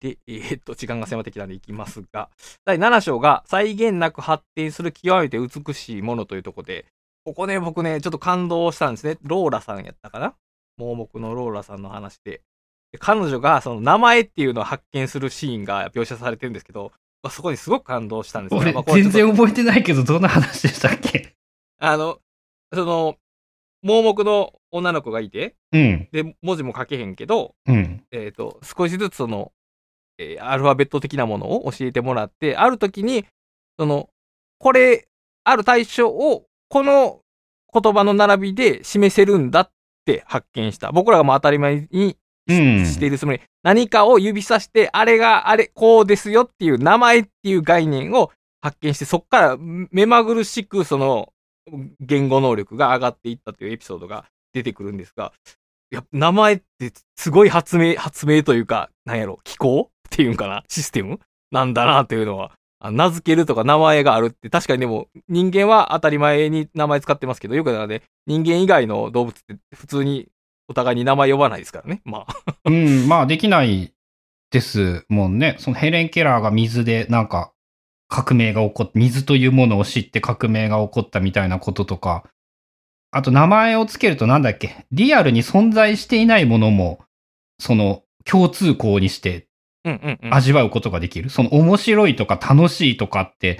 [0.00, 2.30] で、えーっと、時間が迫ってきたんでいきますが、
[2.64, 6.86] 第7章が際限なく発展する極めて美しいものというところで、
[7.24, 9.18] ここね、僕ね、ちょっと感動したんですね。
[9.22, 10.34] ローラさんやったかな？
[10.78, 12.40] 盲目のローラさんの話で。
[12.90, 16.92] で彼女がその名前っていうのを発見するシーンが描写されてるんですけど、
[17.22, 18.60] まあそこにすごく感動したんですよ。
[18.60, 21.34] 俺まあ、全然覚えてないけど、どんな話でしたっけ？
[21.80, 22.18] あの、
[22.72, 23.16] その、
[23.82, 29.52] 盲目の女の子がいて、うん、で、文字も書けへんけど、うん、えっ、と、少しずつその、
[30.18, 33.24] えーアルファベット的なものを教えてもらって、ある時に、
[33.78, 34.08] その、
[34.58, 35.08] これ、
[35.44, 37.20] ある対象を、この
[37.72, 39.70] 言葉の並びで示せるんだっ
[40.04, 40.92] て発見した。
[40.92, 42.16] 僕らがもう当たり前に
[42.48, 51.32] し,、うんているつもり、何かを指さして、あれがあれ、こうですよっていう名前っていう概念を発見して、そこから目まぐるしくその
[52.00, 55.32] 言語能力が上がっていったというエピソードが出てくるんですが、
[55.90, 60.64] いや、名前ってすごい発明、発明というか、なんやろ、機構っていうんかな？
[60.68, 61.20] システム？
[61.50, 62.52] なんだなというのは、
[62.90, 70.28] 名付けるとか名前があるって、確かにでも人間は当たり前に名前使ってますけど、よくだからね、人間以外の動物って普通に
[70.68, 72.02] お互いに名前呼ばないですからね。
[72.04, 72.54] まあ。
[72.66, 73.92] うん、まあ、できない
[74.50, 75.56] ですもんね。
[75.58, 77.52] そのヘレン・ケラーが水でなんか
[78.06, 82.24] 革命が起こって、水というものを知って革命が起こったみたいなこととか、
[83.10, 87.00] あと名前をつけるとなんだっけ、リアルに存在していないものも、
[87.58, 89.47] その共通項にして。
[90.30, 91.30] 味わうことができる。
[91.30, 93.58] その面白いとか楽しいとかって、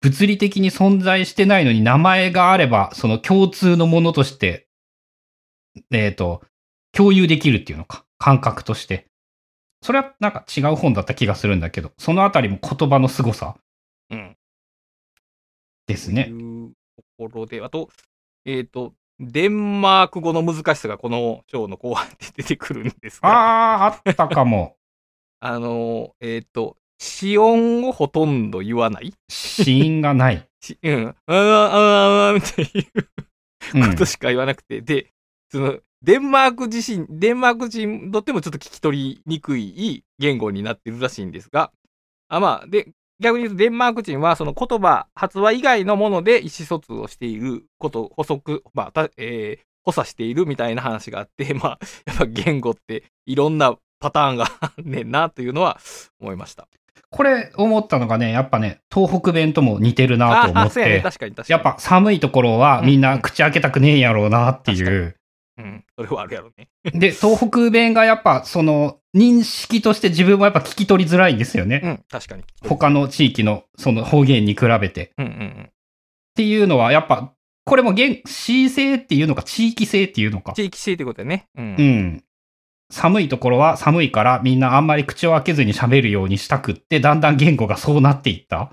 [0.00, 4.68] 物理的に存在してないのに名前があれば、その共通のものとして、
[5.90, 6.42] えっ、と、
[6.92, 8.04] 共有できるっていうのか。
[8.18, 9.06] 感覚として。
[9.82, 13.56] それはなんか違う本だった気がするんだけど、そのあたりも言葉の凄さ
[14.10, 14.36] うん。
[15.86, 16.30] ですねと。
[16.30, 17.90] いうところで、あと、
[18.46, 24.76] えっ、と、デンマーク語の難しさがこの章の後半で出てくるんですが、ああ、あったかも。
[25.46, 29.12] あの、えっ、と、子音をほとんど言わない？
[29.28, 30.48] 死因がない。
[30.64, 33.02] しうん、あーあーあーみたい
[33.78, 33.90] なうん。
[33.92, 35.10] ことしか言わなくて、で、
[35.50, 41.72] その、デンマーク自身、デンマーク人にとってもちょっと聞き取りにくい言語になってるらしいんですが、
[42.28, 54.46] あまあ、で、逆に言うとデンマーク人はその言葉、発話以外のもので意思疎通をしていること、補足、まあ、たえー補佐しているみたいな話があって、 まあ、やっぱ言語っていろんなパターンが
[54.82, 55.78] ねんなというのは
[56.20, 56.68] 思いました。
[57.10, 61.64] これ思ったのがね、やっぱね、東北弁とも似てるなと思っあそうやね、て、確かに確かに。
[61.64, 65.16] やっぱ寒いところはみんな口開けたくねえんやろうなっていう。
[65.56, 66.68] うん、それはあるやろね。
[66.92, 71.80] で、東北弁がやっぱその認識として自分もやっぱ聞き取りづらいんですよね。
[71.84, 72.42] うん、確かに。
[72.66, 75.04] 他の地域のその方言に比べて。
[75.04, 75.70] っうんうんうん。
[76.34, 77.32] ていうのはやっぱ、
[77.64, 80.52] これも現、市性っていうのか地域性っていうのか。
[80.54, 81.46] 地域性ってことだよね。
[81.56, 81.76] うん。
[81.78, 82.24] うん。
[82.90, 88.72] 寒いところは寒いからみんなあんまり口を開けずに喋るようにしたくって、だんだん言語がそうなっていった？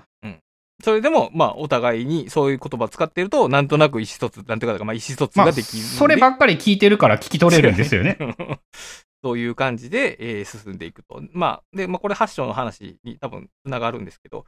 [0.82, 8.18] それでも、まあ、お互いにそういう言葉を使ってると、なんとなく意思疎通、なんていうか、まあ、意思疎通まあ、ができるんで、そればっかり聞いてるから聞き取れるんですよね。
[9.22, 11.22] そういう感じで、えー進んでいくと。
[11.32, 14.44] まあ、で、まあ、これ8章の話に多分つながるんですけど、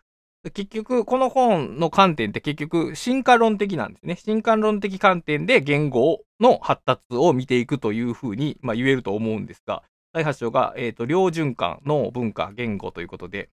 [0.50, 4.16] 結局、この本の観点って結局、進化論的なんですね。
[4.16, 9.82] 進化論的観点で言語の発達を見ていくというふうに、まあ、言えると思うんですが、
[10.12, 13.48] 第8章が、えっ、と、両循環の文化、言語ということで、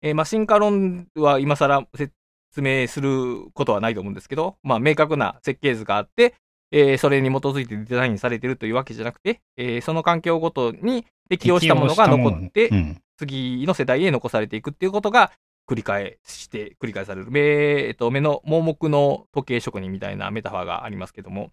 [0.00, 2.12] えーまあ、進化論は今更説
[2.58, 6.34] 明することはないと思うんですけど、まあ、明確な設計図があって、
[6.70, 12.70] えーそれに基づいてデザインされているというわけじゃなくて、えーその環境ごとに適応したものが残って
[13.16, 15.32] 次の世代へ残されていくっていうことが
[15.68, 17.30] 繰り返して、繰り返される。
[17.30, 17.40] 目、
[17.88, 21.50] えっと、目の盲目の時計職人みたいなメタファーがありますけども、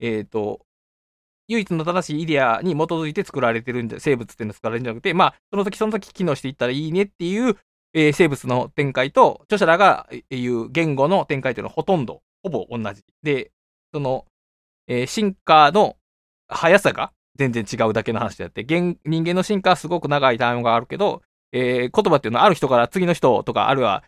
[0.00, 0.60] えっ、と、
[1.48, 7.56] 唯一の正しいイデアに基づいて作られてるんじゃ、生物っていうのは作られるんじゃなくて、まあ、その時その時機能していったらいいねっていう、
[7.94, 13.02] えー生物の展開と、著者らが言う言語の展開というのはほとんど、ほぼ同じ。
[13.22, 13.50] で、
[13.92, 14.24] その、
[14.86, 15.96] えー進化の
[16.48, 24.04] 速さが全然違うだけの話であって、人間の進化はすごく長いタイムがあるけど、えー言葉っていうのはある人から次の人とか、あるいは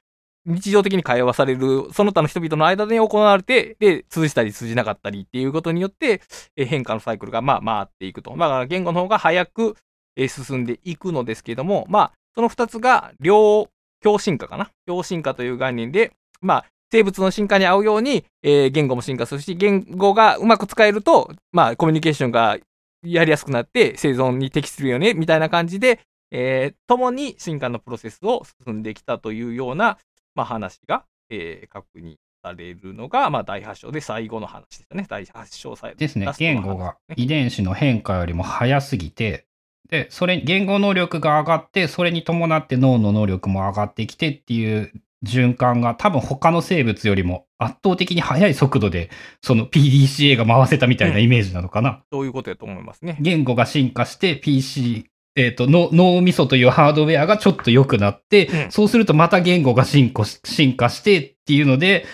[0.47, 6.22] 日常的に会話される、その他の人々の間で行われて、で、通じたり通じなかったりっていうことによって、
[6.57, 8.34] えー変化のサイクルがまあ回っていくと。
[8.36, 9.76] まあ、言語の方が早く、
[10.16, 13.68] えー進んでいくのですけども、まあ、その二つが両
[14.03, 14.70] 共進化かな。
[14.86, 22.57] 共進化という概念で、まあ、生物の進化に合うように、えー言語も進化するし、言語がうまく使えると、まあ、コミュニケーションが
[23.05, 26.01] やりやすくなって生存に適するよね、みたいな感じで、
[26.31, 29.99] えー共に進化のプロセスを進んできたというような、
[30.35, 35.07] まあ、話が、えー確認されるのが、まあ、第8章で最後の話ですね。
[35.09, 35.97] 第8章最後。
[35.99, 39.47] ですね言語が遺伝子の変化よりも早すぎて、
[39.91, 44.93] で、それ、言語能力が上がって、それに伴って脳の能力も上がってきてっていう
[45.26, 49.11] 循環が多分他の生物よりも圧倒的に速い速度で、
[49.43, 52.03] その PDCA が回せたみたいなイメージなのかな。
[52.12, 53.18] そういうことやと思いますね。
[53.20, 55.07] 言語が進化して PC、
[55.41, 62.05] えっ、と、の脳みそというハードウェアがちょっと良くなって、うんそうするとまた言語が進化してっていうので、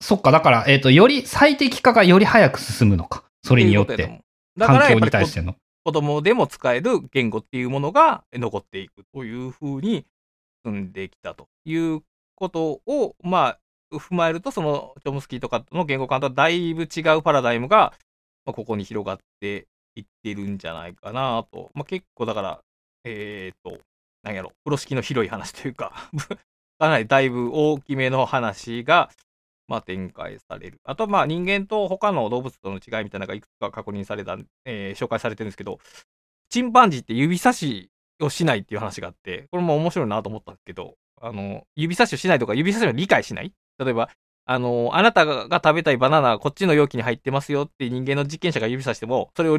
[0.00, 3.24] そっか、だから、えっ、と、より最適化がより早く進むのか。
[3.42, 4.22] それによって。
[4.58, 5.56] 環境に対しての。
[5.84, 10.04] 子供でも使える言語っていうものが残っていくというふうに
[10.64, 12.02] 進んできたという
[12.34, 13.56] ことを、ま
[13.92, 17.94] あ、踏まえると、そのチョムスキーとかの言語観とはだいぶ違うパラダイムが、
[18.44, 19.66] まあ、ここに広がって
[19.96, 21.70] いってるんじゃないかなと。
[21.74, 22.60] まあ、結構だから、
[23.04, 23.78] えっ、と、
[24.22, 26.10] なんやろ、風呂敷の広い話というか、
[26.78, 29.10] かなりだいぶ大きめの話が、
[29.68, 30.80] まあ、展開される。
[30.84, 35.80] あと、まあ、人間と他の動物との違いみたいなのがいくつか確認された、えー紹介されてるんですけど、
[36.50, 37.90] チンパンジーって指差し
[38.20, 44.10] をしないっていう話があって、これも面白いなと思ったんですけど、あの、指差しをしないとか、指差しを理解しない例えば、
[44.44, 49.58] あの、あなたが食べたいバナナはこっちの容器に入ってますよって人間の実験者が指差しても、それを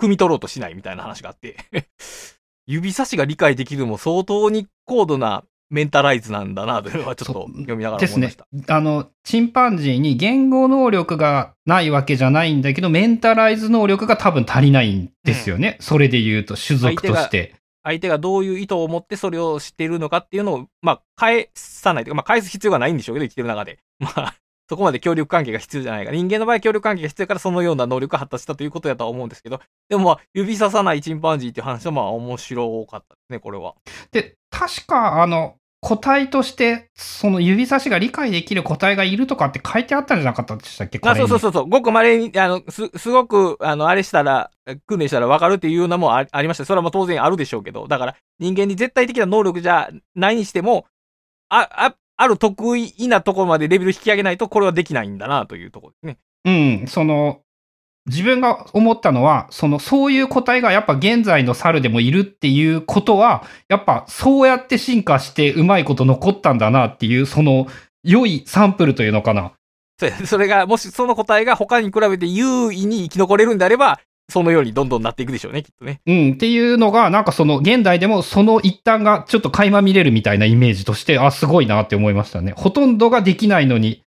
[0.00, 1.56] 汲み取ろうとしないみたいな話があって、
[2.66, 8.74] 指差しが理解できるのも相当に高度なメンタライズなんだなというのはちょっと読みながらですね思いました。。
[8.74, 15.76] あの、チンパンジーに言語能力がないわけじゃないんだけど、メンタライズ能力が多分足りないんですよね。
[15.80, 17.54] それで言うと、種族として。
[17.82, 23.78] 相手がどういう意図を持ってそれをしているのかっていうのを、まあ、返さないというか、まあ、返す必要がないんでしょうけど、生きてる中で。
[23.98, 24.34] まあ、
[24.68, 26.12] そこまで協力関係が必要じゃないか。
[26.12, 33.74] 人間の場合協力関係が必要だからそのような能力が発達したということだとは思うんですけど、でもまあ、指ささないチンパンジーっていう話はまあ面白かったですね、これは。
[34.12, 40.98] で、確か、あの、個体として、その指差しが理解できる個体がいるとかって書いてあったんじゃなかったでしたっけ？
[40.98, 41.68] こあ、そうそうそうそう。
[41.68, 44.50] ごく稀に、あの、す、すごく、あの、あれしたら、
[44.86, 46.64] 訓練したら分かるっていうのもあありました。
[46.64, 50.86] それはもう当然あるでしょうけど、だから、人間に絶対的な能力じゃないにしても、
[51.48, 56.18] あ、あ、ある得意なところまでレベル引き上げないと、これはできないんだな、というところですね。
[56.44, 57.40] うん、その、
[58.06, 67.68] 自分が思ったのは、その、そういう個体がやっぱ現在の猿でもいるっていうことは、やっぱそうやって進化してうまいこと残ったんだなっていう、その、
[68.02, 69.52] 良いサンプルというのかな。
[70.26, 74.00] それが、もしその個体が他に比べて優位に生き残れるんであれば、
[74.30, 76.00] そのようにどんどんなっていくでしょうね、きっとね。
[76.06, 82.52] うん、っていうのが、なんかその、現代でもその一端がちょっと垣間見れるみたいなイメージとして、あ、すごいなって思いましたね。
[82.54, 84.02] ほとんどができないのに、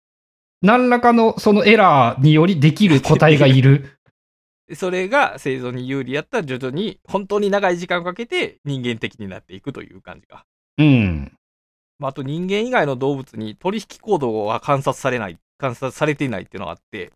[0.62, 3.98] 何らかのそのエラーによりできる個体がいる。
[4.76, 10.46] それが生存に有利やったら徐々に、本当に長い時間をかけて人間的になっていくという感じが。
[10.78, 11.34] うん。
[11.98, 17.12] まあ、あと人間以外の動物に取引行動は観察されない、観察されていないっていうのがあって、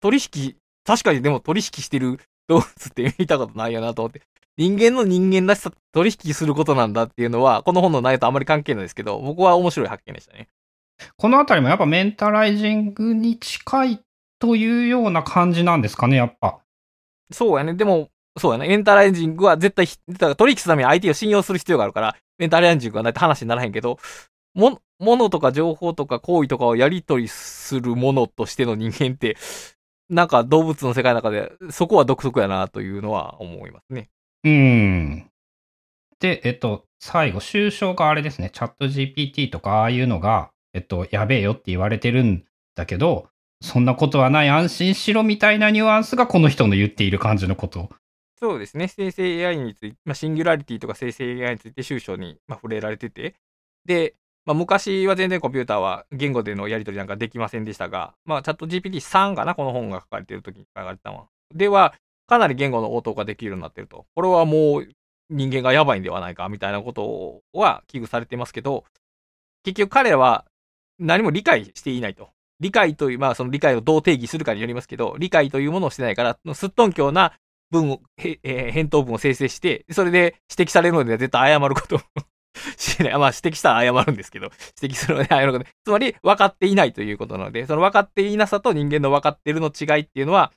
[0.00, 4.22] 取引、確かにでも取引してる動物って見たことないよなと思って、
[4.56, 10.48] 人間の人間らしさ取引することなんだっていうのは、この本の内容とあまり関係ないですけど、僕は面白い発見でしたね。
[11.16, 14.00] このあたりもやっぱメンタライジングに近い
[14.38, 16.60] というような感じなんですかね、やっぱ。
[17.32, 17.74] そうやね。
[17.74, 18.68] でも、そうやね。
[18.68, 23.98] メンタライジングは絶対ひ、だから取引するために相手を信用する必要があるから、メンタライジングはないと話にならへんけど、
[24.54, 29.36] も、ものとか情報とか行為とかをやり取りするものとしての人間って、
[30.08, 34.10] なんか動物の世界の中で、そこは独特やなというのは思いますね。
[34.44, 35.30] うん。
[36.20, 42.44] で、えっと、最後、終章があれですね、チャット GPT とかああいうのが、えっと、やべえよって言われてるん
[42.74, 43.28] だけど、
[43.60, 47.90] そんなことはない、安心しろみたいなニュアンスがこの人の言っている感じのこと。
[48.38, 48.88] そうですね。
[48.88, 53.36] 生成 AI について、まあ、シンギュラリティとか生成 AI について終章に、まあ、触れられてて、
[53.86, 54.14] で、
[54.46, 61.26] まあ、昔は全然コンピューターは言語でのやり取りなんかできませんでしたが、まあ、チャット GPT3 かな、この本が書かれている時に書かれたのは。
[61.54, 61.94] では、
[62.26, 64.06] かなり言語の応答ができるようになってると。
[64.14, 64.88] これはもう
[65.30, 68.84] 人間がやばいんではないか、みたいなことは危惧されてますけど、
[69.62, 70.44] 結局彼らは
[70.98, 72.30] 何も理解していないと。
[72.60, 77.32] 理解という、まあその理解をどう定義するかによりますけど、理解というものをしてないから、すっとんきょうな
[77.70, 82.00] 文を、へえー返答文を生成して、それで指摘されるのでは絶対謝ること
[82.94, 83.12] しない。
[83.18, 85.64] まあ指摘したら謝るんですけど、指摘するので謝ること。
[85.84, 90.52] つまり分かっていないということなので、その分かっていなさと人間の分かってるの違いっていうのは、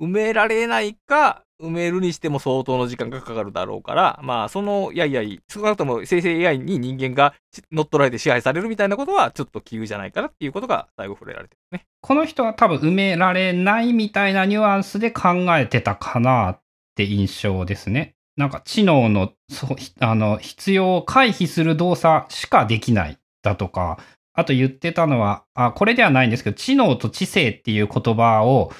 [0.00, 7.34] 埋められないか、埋めるにしても相当の時間がかかるだろうから、まあ、その、いやいやい、少なくとも生成 AI に人間が
[7.70, 11.86] 乗っ取られて支配されるみたいなことは、ちょっと急じゃないかなっていうことが最後触れられてるね。
[12.00, 16.60] この人は多分埋められないみたいなニュアンスで考えてたかなっ
[16.96, 18.14] て印象ですね。
[18.36, 23.98] なんか知能のそうあの必要を回避する動作しかできないだとか、
[24.34, 28.72] あと言ってたのは、あこれではないんですけど、知能と知性っていう言葉を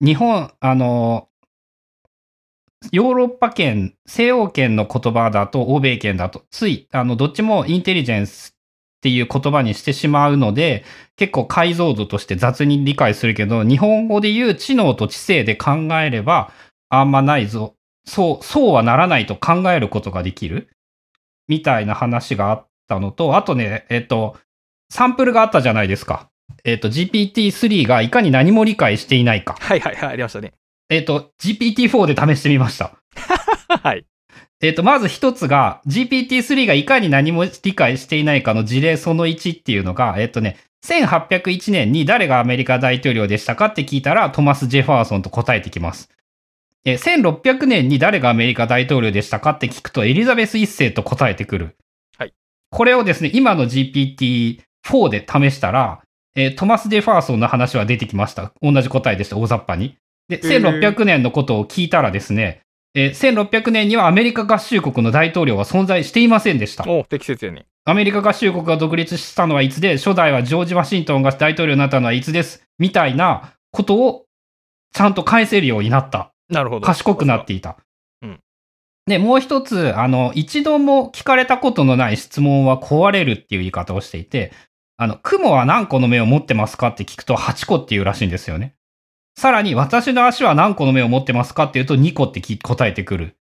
[0.00, 1.28] 日本、あの、
[2.92, 8.56] ヨーロッパ圏、西欧圏の言葉だと、欧米圏だと、つい、あの、どっちもインテリジェンス
[8.98, 10.84] っていう言葉にしてしまうので、
[11.16, 16.52] 結構解像度として雑に理解するけど、日本語で言う知能と知性で考えれば、
[16.88, 17.74] あんまないぞ。
[18.08, 20.68] そう、そうはならないと考えることができる？
[21.46, 24.36] みたいな話があったのと、あとね、えっと、
[24.90, 26.28] サンプルがあったじゃないですか。
[26.64, 29.56] えっと、GPT-3 がいかに何も理解していないか。
[29.60, 30.54] はいはいはい、ありましたね。
[30.90, 32.92] えっと、GPT-4 で試してみました。
[33.82, 34.06] はい。
[34.60, 40.56] えっと、まず一つが、GPT-3 がいかに何も理解していないかの事例その1っていうのが、えっとね、
[40.86, 46.10] 1801年に誰がアメリカ大統領でしたかって聞いたら、トマス・ジェファーソンと答えてきます。
[46.88, 51.76] え1600年に誰がアメリカ大統領でしたかって聞くと、エリザベス一世と答えてくる。
[52.16, 52.32] はい。
[52.70, 56.00] これをですね、今の GPT-4 で試したら、
[56.34, 58.52] えートマス・ジェファーソンの話は出てきました。
[58.62, 59.96] 同じ答えでした、大雑把に。
[60.28, 62.62] で、へー1600年のことを聞いたらですね、
[62.94, 66.88] えー1600年にはアメリカ合衆国の大統領は存在していませんでした。
[66.88, 67.66] お適切やね。
[67.84, 74.24] アメリカ合衆国が独立したのはいつで、初代はジョージ・ワシントンが大統領になったのはいつです、みたいなことを
[74.94, 76.32] ちゃんと返せるようになった。
[76.48, 76.86] なるほど。
[76.86, 77.76] 賢くなっていた。
[78.22, 78.40] うん
[79.06, 84.52] で、もう一つ、あの、一度も聞かれたことのない質問は壊れるっていう言い方をしていて、
[84.98, 88.74] あの、雲は何個の目を持ってますかって聞くと8個っていうらしいんですよね。
[89.34, 93.36] さらに、私の足は何個の目を持ってますかって言うと2個ってき答えてくる。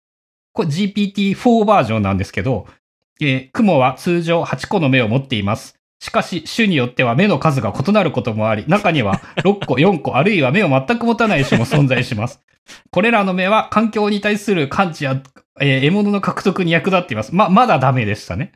[0.53, 2.67] これ GPT-4 バージョンなんですけど、
[3.21, 5.77] えー雲は通常8個の目を持っています。
[6.01, 12.41] しかし、種によっては目の数が異なることもあり、中には6個、4個、あるいは目を全く持たない種も存在します。
[12.91, 15.23] これらの目は環境に対する感知や、
[15.61, 17.35] えー獲物の獲得に役立っています。
[17.35, 18.53] ま、まだダメでしたね。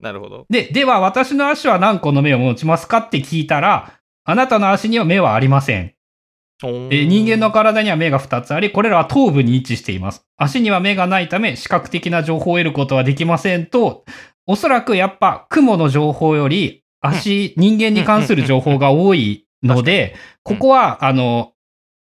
[0.00, 0.46] なるほど。
[0.48, 3.92] で、では私の足は何個の目を持ちますかって聞いたら、
[4.24, 5.94] あなたの足には目はありません。
[6.62, 10.26] えー人間の体には目が2つあり、これらは頭部に位置しています。
[10.36, 14.04] 足には目がないため、視覚的な情報を得ることはできませんと、
[14.46, 21.49] おそらくやっぱ雲の情報より足、人間に関する情報が多いので、ここは、あの、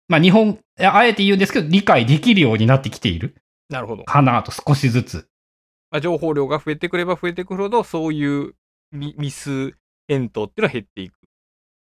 [0.07, 3.35] まあ、日本、あえて言うんですけど、理解できるようになってきている
[3.69, 4.03] なるほど。
[4.03, 5.27] かなと、少しずつ。
[5.91, 8.53] まあ、情報量が増えてくれば増えてくるほど、そういう
[8.91, 9.73] ミミス
[10.07, 11.15] 返答っていうのは減っていく。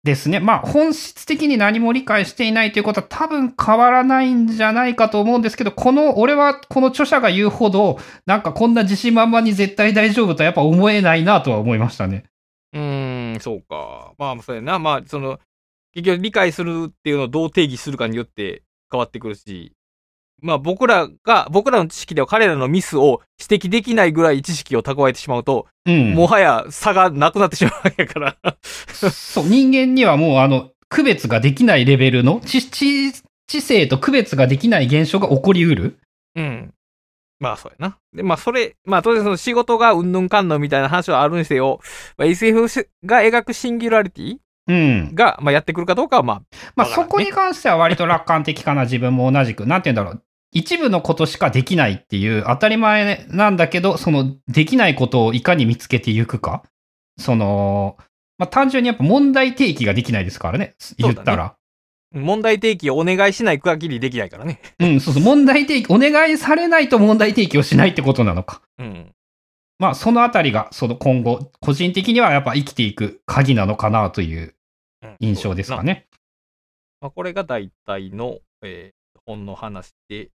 [0.04, 0.40] ですね。
[0.40, 12.24] まあ、本質的に何も理解していないということは多分変わらないんじゃないかと思うんですけど、この、俺はこの著者が言うほど、なんかこんな自信満々に絶対大丈夫とはやっぱ思えないなとは思いましたね。
[12.72, 14.12] うーん、そうか。
[14.18, 14.80] まあ、そうやな。
[14.80, 15.38] まあ、その、
[15.93, 19.72] 結局理解するっていうのをどう定義するかによって変わってくるし、
[20.40, 26.14] まあ僕らが、僕らの知識では彼らのミスを指摘できないぐらい知識を蓄えてしまうと、うん。
[26.14, 28.36] もはや差がなくなってしまうわけやから。
[28.93, 33.12] そう、人間にはもうあの、区別ができないレベルの知、知、
[33.47, 35.99] 知性と区別ができない現象が起こりうる。
[36.34, 36.74] うん。
[37.38, 37.99] まあそうやな。
[38.12, 41.80] で、まあそれ、まあ当然その仕事がうんぬんかんぬんみたいな話はあるにせよ、
[42.16, 44.36] まあ、SF が描くシンギュラリティ
[44.68, 45.14] うん。
[45.14, 46.42] が、まあやってくるかどうかはまあ、
[46.76, 49.66] まあ、そこに関しては割と楽観的かな、自分も同じく。
[49.66, 50.22] なんて言うんだろう。
[50.52, 56.62] 一部のことしかできないっていう当たり前なんだけど、そのできないことをいかに見つけていくか。
[57.18, 57.96] その、
[58.38, 60.74] まあ、単純にやっぱ問題提起ができないですからね。
[60.98, 61.56] 言ったら。
[62.14, 64.60] 問題提起をお願いしない限りできないからね。
[64.78, 65.22] うん、そうそう。
[65.22, 68.60] 問題提起、お願いされないと問題提起をしないってことなのか。
[68.78, 69.12] うん。
[69.83, 74.55] まあ、そのあたりが、その今後、個人的にはやっぱ生きていく鍵なのかなという
[75.03, 76.07] うん印象ですかね。
[77.01, 80.30] まあ、これが大体の、えー本の話で、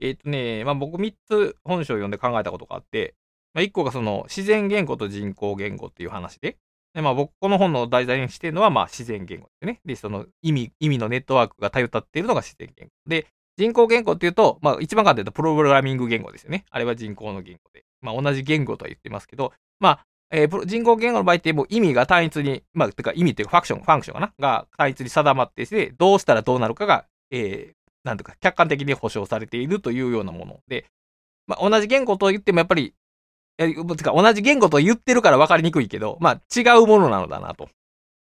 [0.00, 3.14] えっ、とね、まあ、僕3つ本書を読んで考えたことがあって、
[3.54, 6.56] まあ、1個がその自然言語と人工言語っていう話で、
[6.94, 9.80] でまあ、僕、この本の題材にしてるのはまあ自然言語ですね。
[9.84, 12.92] で、その意味、意味のネットワークが頼ったっているのが自然言語。
[13.06, 13.26] で、
[13.58, 16.64] 人工言語っていうと、まあ、一番簡単に言うとプログラミング言語ですよね。
[16.70, 17.84] あれは人工の言語で。
[18.02, 24.32] まあ、同じ言語とは言ってますけど、まあ、えー人工言語の場合ってもう意味が単一に、まあ、てか意味っていうかファクション、ファンクションかな？
[24.38, 30.84] が単一に定まっていて、どうしたらどうなるかが、えーなんとか客観的に保証されているというようなもので、
[31.48, 32.94] まあ、同じ言語と言ってもやっぱり、
[33.58, 37.68] えーてか同じ言語と言ってるから分かりにくいけど、まあ、違うものなのだなと。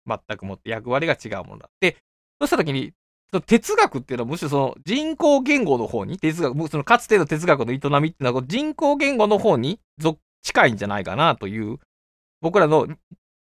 [0.07, 1.71] 全くもって役割が違うものだ。
[1.81, 1.97] で、
[2.39, 2.93] そうしたときに、
[3.47, 11.79] 哲学っていうのはむしろその人工言語の方に、哲学、そのかつての哲学の営みっていうのは人工言語の方に属近いんじゃないかなという、
[12.41, 12.87] 僕らの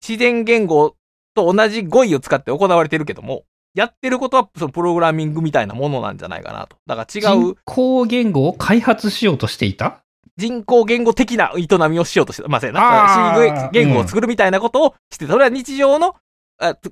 [0.06, 0.96] 自然言語
[1.34, 6.76] と同じ語彙を使って行われてるけども、やってることはそのプログラミングみたいなものなんじゃないかなと。
[6.86, 10.02] だから違う人工言語を開発しようとしていた？
[10.36, 12.48] 人工言語的な営みをしようとしてた。
[12.48, 13.70] まあ、そうやあーな。
[13.70, 16.16] 言語を作るみたいなことをして、それは日常の、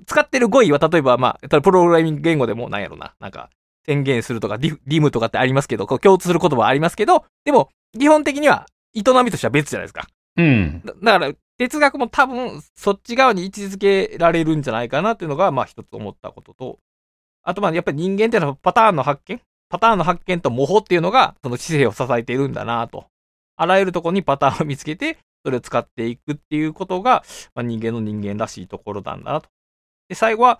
[0.05, 3.13] 使ってる語彙は例えば、まあ、プログラミング言語でもなんやろな。
[3.19, 3.49] なんか、
[3.85, 10.07] 宣言するとか、リリムとかってありますけど、こう共通する言葉はありますけど、でも、基本的には、営みとしては別じゃないですか。
[10.37, 10.81] うん。
[10.83, 16.79] だだから、哲学も多分、そっち側に位置づけられるんじゃないかなっていうのが、まあ一つ思ったことと、
[17.43, 19.39] あとまあやっぱり人間っていうのはパターンの発見
[19.69, 23.07] パターンの発見と模倣っていうのが、その知性を支えているんだなと。
[23.57, 29.49] あらゆるところにパターンを見つけて、それを使っていくっていうことが、まあ、人間の人間らしいところなんだなと。
[30.09, 30.59] で、最後は、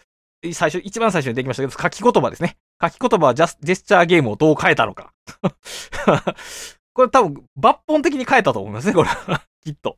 [0.53, 2.57] 最初、一番最初にできましたけど、書き言葉ですね。
[2.81, 5.13] 書き言葉はジャスジェスチャーゲームをどう変えたのか。
[6.93, 9.41] これ多分、抜本的に変えたと思いますね、これは。
[9.63, 9.97] きっと。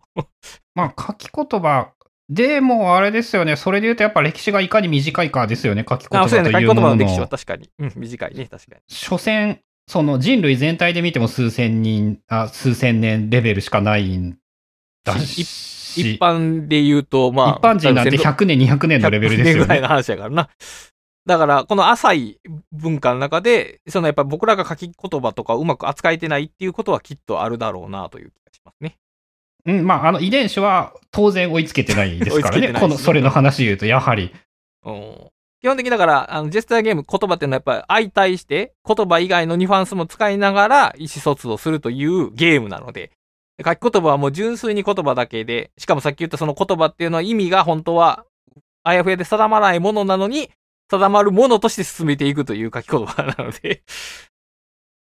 [0.75, 1.91] まあ、書き言葉、
[2.29, 6.51] でもあれですよね、それで言うとやっぱ歴史がいかに短いかですよね、書き言葉あ、そうやね。
[6.51, 6.95] と書き言葉いうものの。
[6.95, 7.69] の歴史は確かに。
[7.79, 8.81] うん、短いね、確かに。
[8.87, 14.37] 所詮、その人類全体で見ても数千人、あ数千年レベルしかないん
[15.05, 17.59] 一般で言うと、まあ。
[17.59, 19.65] 一般人なんて100年、200年のレベルです100年よね。
[19.65, 20.49] ぐらいの話やからな。
[21.25, 22.39] だから、この浅い
[22.71, 28.97] 文化の中で、そのやっぱ僕らが書き言葉とかをうまく扱えてないっていうことはきっとあるだろうなという気がしますね。
[29.65, 32.67] うん、まあ、あの遺伝子は当然追いつけてないですからね。
[32.67, 34.33] 追いつけてないしこの、それの話言うと、やはり。
[34.85, 35.15] うん
[35.61, 43.11] 基本的にだから、あの、ジェスチャーゲーム、言葉っていうのはやっぱり相対して、言葉以外のニュアンスも使いながら意思疎通をするというゲームなので、
[43.65, 48.25] 書き言葉はもう純粋に言葉だけで、しかもさっき言ったその言葉っていうのは意味が本当は、
[48.83, 50.51] あやふやで定まらないものなのに、
[50.89, 53.83] 定まるものとして進めていくという書き言葉なので、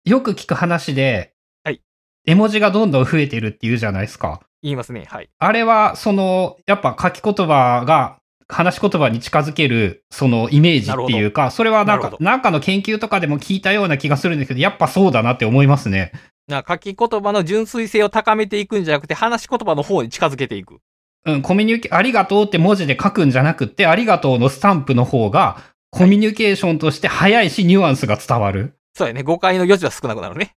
[0.06, 1.82] よく聞く話で、はい
[2.26, 4.42] 絵文字がどんどん増えてるっていうじゃないですか。
[4.62, 5.06] 言いますね。
[5.08, 5.30] はい。
[5.40, 8.18] あれは、その、やっぱ書き言葉が、
[8.50, 16.14] 話し言葉に近づける、そのイメージっていうか、それはなんかなんかの研究とかでも聞いたような気がするんですけど、やっぱそうだなって思いますね。
[16.48, 20.80] な書き言葉の純粋性を高めていくんじゃなくて、話し言葉の方に近づけていく。
[21.26, 25.62] うん、コミュニケ、ありがとうって文字で書くんじゃなくって、ありがとうのスタンプの方が、
[25.92, 28.78] コミュニケーションとして早いし、ニュアンスが伝わる。
[28.96, 29.24] そうやね。
[29.24, 30.56] 誤解の余地は少なくなるね。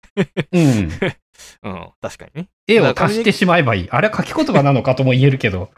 [0.51, 0.91] うん。
[1.63, 1.89] うん。
[2.01, 2.49] 確かにね。
[2.67, 3.89] 絵を足してしまえばいい。
[3.89, 5.71] あれは書き言葉なのかとも言えるけど。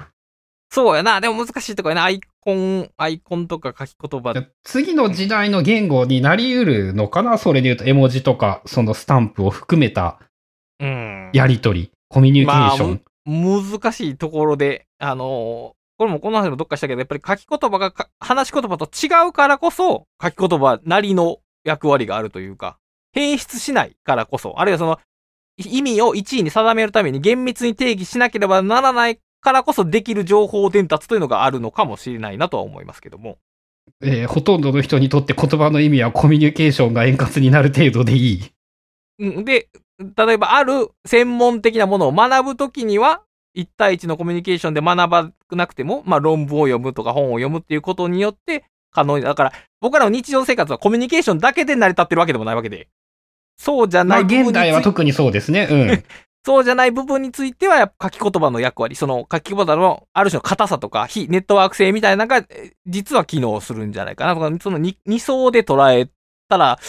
[0.69, 1.21] そうやな。
[1.21, 2.03] でも難しいとこやな。
[2.03, 4.33] アイコン、アイコンとか書き言葉。
[4.63, 7.37] 次の時代の言語になり得るのかな？
[7.37, 10.19] それで言うと、絵文字とか、そのスタンプを含めた
[10.79, 11.29] うん。
[11.33, 13.01] やりとり、コミュニケーション。
[13.71, 22.79] 難しいところで、あのーこれもこの話もどっかしたけど、やっぱり書き言葉がか話し言葉と違うからこそ、書き言葉なりの役割があるというか、
[23.11, 24.99] 変質しないからこそ、あるいはその、
[25.57, 33.37] 意味を1位に定めるために厳密に定義しなければならないからこそできる情報伝達というのがあるのかもしれないなとは思いますけども。
[34.01, 38.51] えーほとんどの人にとって言葉の意味はコミュニケーションが円滑になる程度でいい。
[39.19, 39.69] うんで、
[40.15, 43.21] 例えばある専門的なものを学ぶときには、
[43.55, 52.87] 1対1のコミュニケーションで学ばなくても、まあ論文を読むとか本を読むっていうことによって可能に、だから僕らの日常生活はコミュニケーションだけで成り立ってるわけでもないわけで、
[53.57, 55.67] そうじゃまあ、ない部分につい現代は特にそうですね。
[55.69, 56.03] うん。
[56.43, 66.09] そうじゃない部分については、やっぱ書き言葉の役割、その書き言葉のある種の硬さとか、非ネットワーク性みたいなのが、え実は機能するんじゃないかなとか、その二二層で捉え
[66.49, 66.79] たら、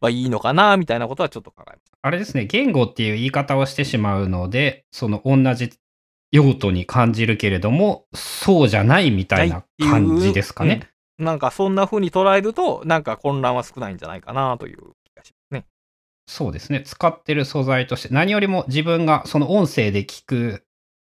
[0.00, 1.80] まあいいのかな、みたいなことはちょっと考えます。
[2.00, 5.70] あれですね、言語っていう言い方をしてしまうので、その同じ
[6.30, 10.88] 用途に感じるけれども、そうじゃないみたいな感じですかね。
[11.18, 14.78] なんかそんな風に捉えると、なんか混乱は少ないんじゃないかなという。
[16.26, 16.82] そうですね。
[16.82, 20.64] 使ってる素材として、何よりも自分がその音声で聞く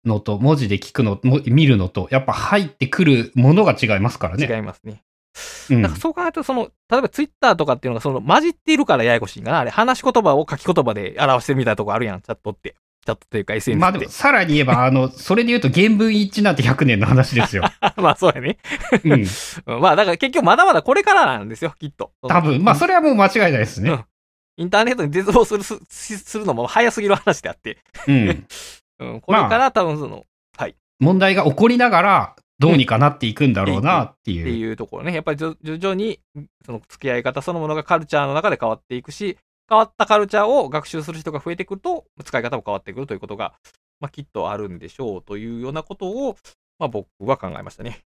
[0.05, 4.49] のと、文字で聞くの、も見るのと、やっぱ入ってくるものが違いますからね。
[4.51, 5.03] 違いますね。
[5.71, 9.61] うんなんかそう考えると、その、例えばツイッターとかっていうのが、その混じっているからややこしいんかな。
[9.61, 12.75] あれ、話し言葉を書き言葉で表してるみたいなとこあるやん、チャットって。
[13.07, 13.81] チャットっていうか SNS って。
[13.81, 17.63] まあでも、さらに言えば、あの、 それで言うと原文一致なんて100年の話ですよ。
[17.97, 18.59] まあそうやね。
[19.05, 19.13] うん。
[19.67, 22.13] うんまあだから結局まだまだこれからなんですよ、きっと。
[22.29, 24.05] 多分、まあそれはもう間違いないですね。
[24.57, 27.79] インターネットに絶望するすするのも早すぎる話であって。
[28.07, 28.47] うん。
[29.01, 30.27] うん、これから多分その、
[31.01, 34.49] 問題が起こりながら、どうにかなっていくんだろうなってっていう。
[34.49, 35.15] いうところね。
[35.15, 36.21] やっぱり徐徐々に、
[36.65, 43.55] その付き合い方そのものがカルチャーの中で変わっていくし、変わったカルチャーを学習する人が増えてくると、使い方も変わってくるということが、
[43.99, 46.37] まあきっとあるんでしょうというようなことを、
[46.79, 48.01] まあ僕は考えましたね。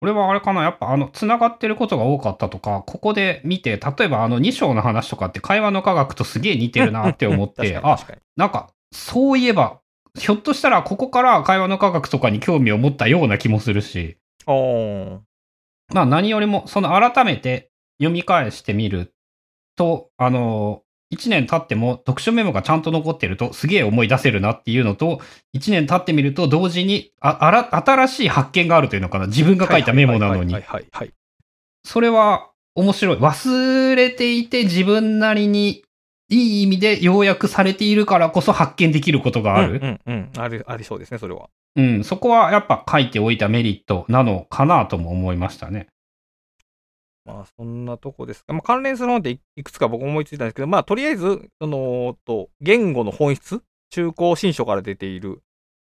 [0.00, 0.62] これはあれかな？
[0.62, 7.98] やっぱあの、繋がってることが多かったとか、ここで見て、例えばあの2章の話とかって会話の科学とすげえ似てるなって思っ 確て、あ。
[8.36, 9.80] なんか、そういえば、
[10.18, 14.18] ひょっとしたらここから会話の科学とかに興味を持ったような気もするし、
[15.92, 19.14] まあ何よりも、その改めて読み返してみる
[19.76, 20.82] と、あの、
[21.16, 25.20] 1年経っても読書メモがちゃんと残ってるとすげえ思い出せるなっていうのと、
[25.56, 29.26] 1年経ってみると同時にああら新しい発見があるというのかな。
[29.26, 30.54] 自分が書いたメモなのに。
[31.84, 33.16] それは面白い。
[33.16, 35.82] 忘れていて自分なりに
[36.28, 39.80] いい意味で要約されているからこそ発見できることがある。
[39.82, 40.42] うんうんうん。
[40.42, 41.48] あり、ありそうですね、それは。
[41.76, 45.86] うん、そこはやっぱ書いておいたメリットなのかなとも思いましたね。
[47.26, 48.52] まあ、そんなとこですか。
[48.52, 53.62] まあ、関連する本っていいくつか僕思いついたんですけど、まあ、とりあえず、その、と、言語の本質？
[53.90, 55.42] 中高新書から出ている、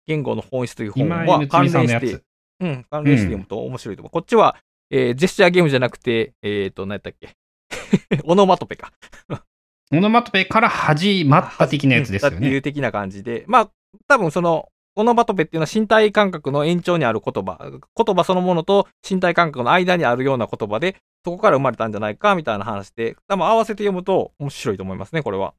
[0.06, 2.24] 言語の本質という本今は井つみさんのやしてつ。、
[2.62, 4.12] うん、関連して読むと面白いと思う。
[4.12, 4.58] こっちは、
[4.90, 7.36] えージェスチャーゲームじゃなくて、えっ、と、何やったっけ？
[8.26, 8.92] オノマトペか。
[9.92, 12.38] オノマトペから始まった的なやつですよね。
[12.38, 13.72] っていう的な感じで、まあ、
[14.08, 17.60] 多分その、オノマトペっていうのは身体感覚の延長にある言葉、
[17.96, 25.54] 言葉そのものと身体感覚の間にあるような言葉で、そこから生まれたんじゃないかみたいな話で、多分合わせて読むと面白いと思いますね、これは。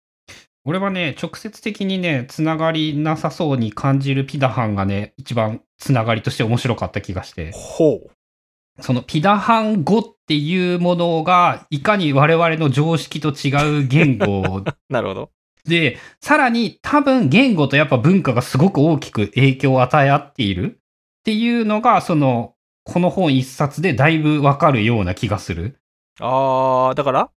[0.64, 7.50] 俺はね、直接的にね、つながりなさそうに感じるピダハンがね、一番つながりとして面白かった気がして。
[7.52, 8.10] ほう。
[8.82, 15.30] そのピダハン語っていうものが、いかに我々の常識と違う言語 なるほど。
[15.64, 22.54] で、さらに多分言語とやっぱ文化がすごく大きく影響を与え合っているっていうのが、その、
[22.84, 25.78] この本一冊でだいぶわかるような気がする。
[26.18, 27.30] あー、だから、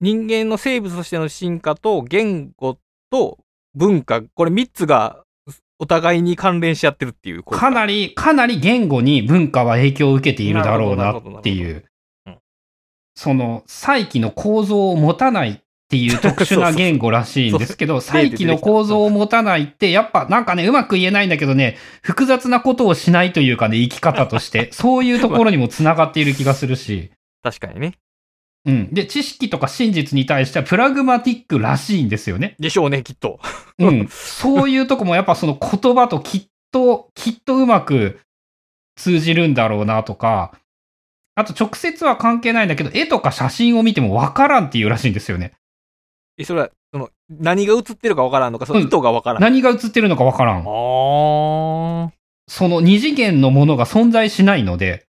[0.00, 2.78] 人間の生物としての進化と言語
[3.10, 3.38] と
[3.74, 5.24] 文化、これ3つが
[5.78, 11.84] お互いに関連し合ってるっていうことかなり、かなり言語に文化は影響を受けているだろうなっていう
[12.26, 12.38] うん。
[13.14, 27.10] その、再起の構造を持たないっていう特殊な言語らしいんですけど、再起の構造を持たないって、やっぱなんかね、うまく言えないんだけどね、複雑なことをしないというかね、生き方として、 そういうところにも繋がっている気がするし、
[27.44, 27.94] 確かにね。
[28.66, 28.94] うん。
[28.94, 32.56] で、知識とか真実に対してはプラグマティックらしいんですよね。
[32.58, 33.38] でしょうね、きっと。
[33.78, 34.08] うん。
[34.10, 38.20] そういうとこもやっぱその言葉ときっと、きっとうまく
[38.96, 40.58] 通じるんだろうなとか、
[41.34, 45.52] あと直接は関係ないんだけど、絵とか写真を見てもわからんっていうらしいんですよね。
[46.38, 49.42] え、それは、その、何が映ってるかわからんのか、その意図がわからん。
[49.42, 50.58] 何が映ってるのかわからん。
[50.58, 52.10] あー。
[52.46, 55.06] その二次元のものが存在しないので、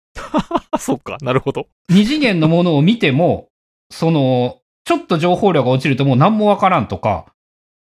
[0.71, 1.67] あ、 そっか、なるほど。
[1.89, 3.47] 二次元のものを見ても、
[3.89, 7.25] その、ちょっと情報量が落ちるともう何もわからんとか、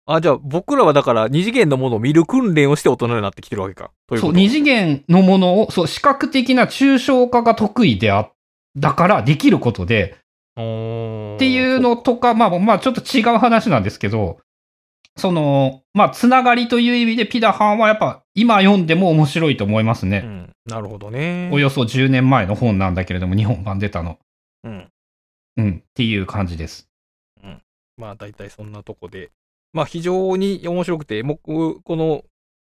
[0.06, 3.90] あ、じゃあ僕らはだから二次元のものを見る訓練をして大人になってきてるわけか。
[4.09, 8.31] というそう、二次元のものを、そう、視覚的な抽象化が得意であ、
[8.77, 10.16] だからできることで、
[10.61, 14.39] っっていうのとか、まあまあちょっと違う話なんですけど、
[15.16, 20.23] その、まあつながりという意味でピダハンはやっぱ今読んでも面白いと思いますね。
[20.24, 20.53] うん。
[20.66, 21.51] なるほどね。
[21.53, 24.19] およそ10年前の本なんだけれども、日本版出たの。
[24.65, 24.89] うん。
[25.57, 26.89] うん、っていう感じです。
[27.97, 29.31] まあ大体そんなとこで。
[29.73, 32.24] まあ非常に面白くて、もうこの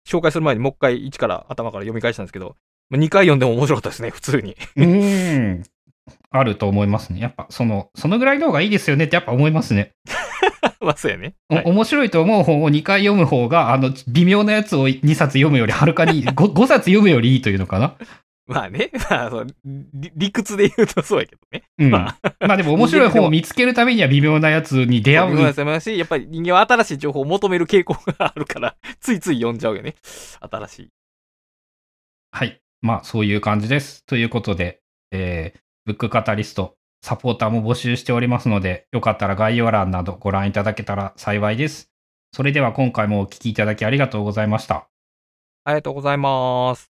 [0.07, 2.55] 紹介する前にもう一回一から頭から読み返したんですけど、
[2.89, 4.55] まあ、2回読んでも面白かったですね、普通に。
[4.75, 5.63] うーん。
[6.31, 7.19] あると思いますね。
[7.19, 9.93] やっぱ、その、そのぐらいの方がいいですよねってやっぱ思いますね。
[10.81, 11.35] まあそうやね。
[11.49, 17.95] おはい面白いと思う本を2回読む方が、あの、微妙なやつを2冊読むよりはるかに 5, 5冊読むよりいいというのかな。
[18.49, 21.63] まあね、まあそう理理屈で言うとそうやけどね。
[21.77, 21.91] うん。
[21.91, 25.29] ままあでも面白い本を見つけるためには微妙なやつに出会う。
[25.37, 29.93] ごめんなし、やっぱり人間は新しい情報を求める傾向があるから、ついつい読んじゃうよね。
[30.39, 30.89] 新しい。
[32.31, 32.59] はい。
[32.81, 34.03] まあそういう感じです。
[34.05, 34.81] ということで、
[35.11, 35.59] えー、
[35.89, 41.89] ブックカタリスト、サポーターも募集しておりますので、よかったら概要欄などご覧いただけたら幸いです。
[42.31, 44.87] それでは今回もお聴きいただきありがとうございました。
[45.63, 46.87] ありがとうございます。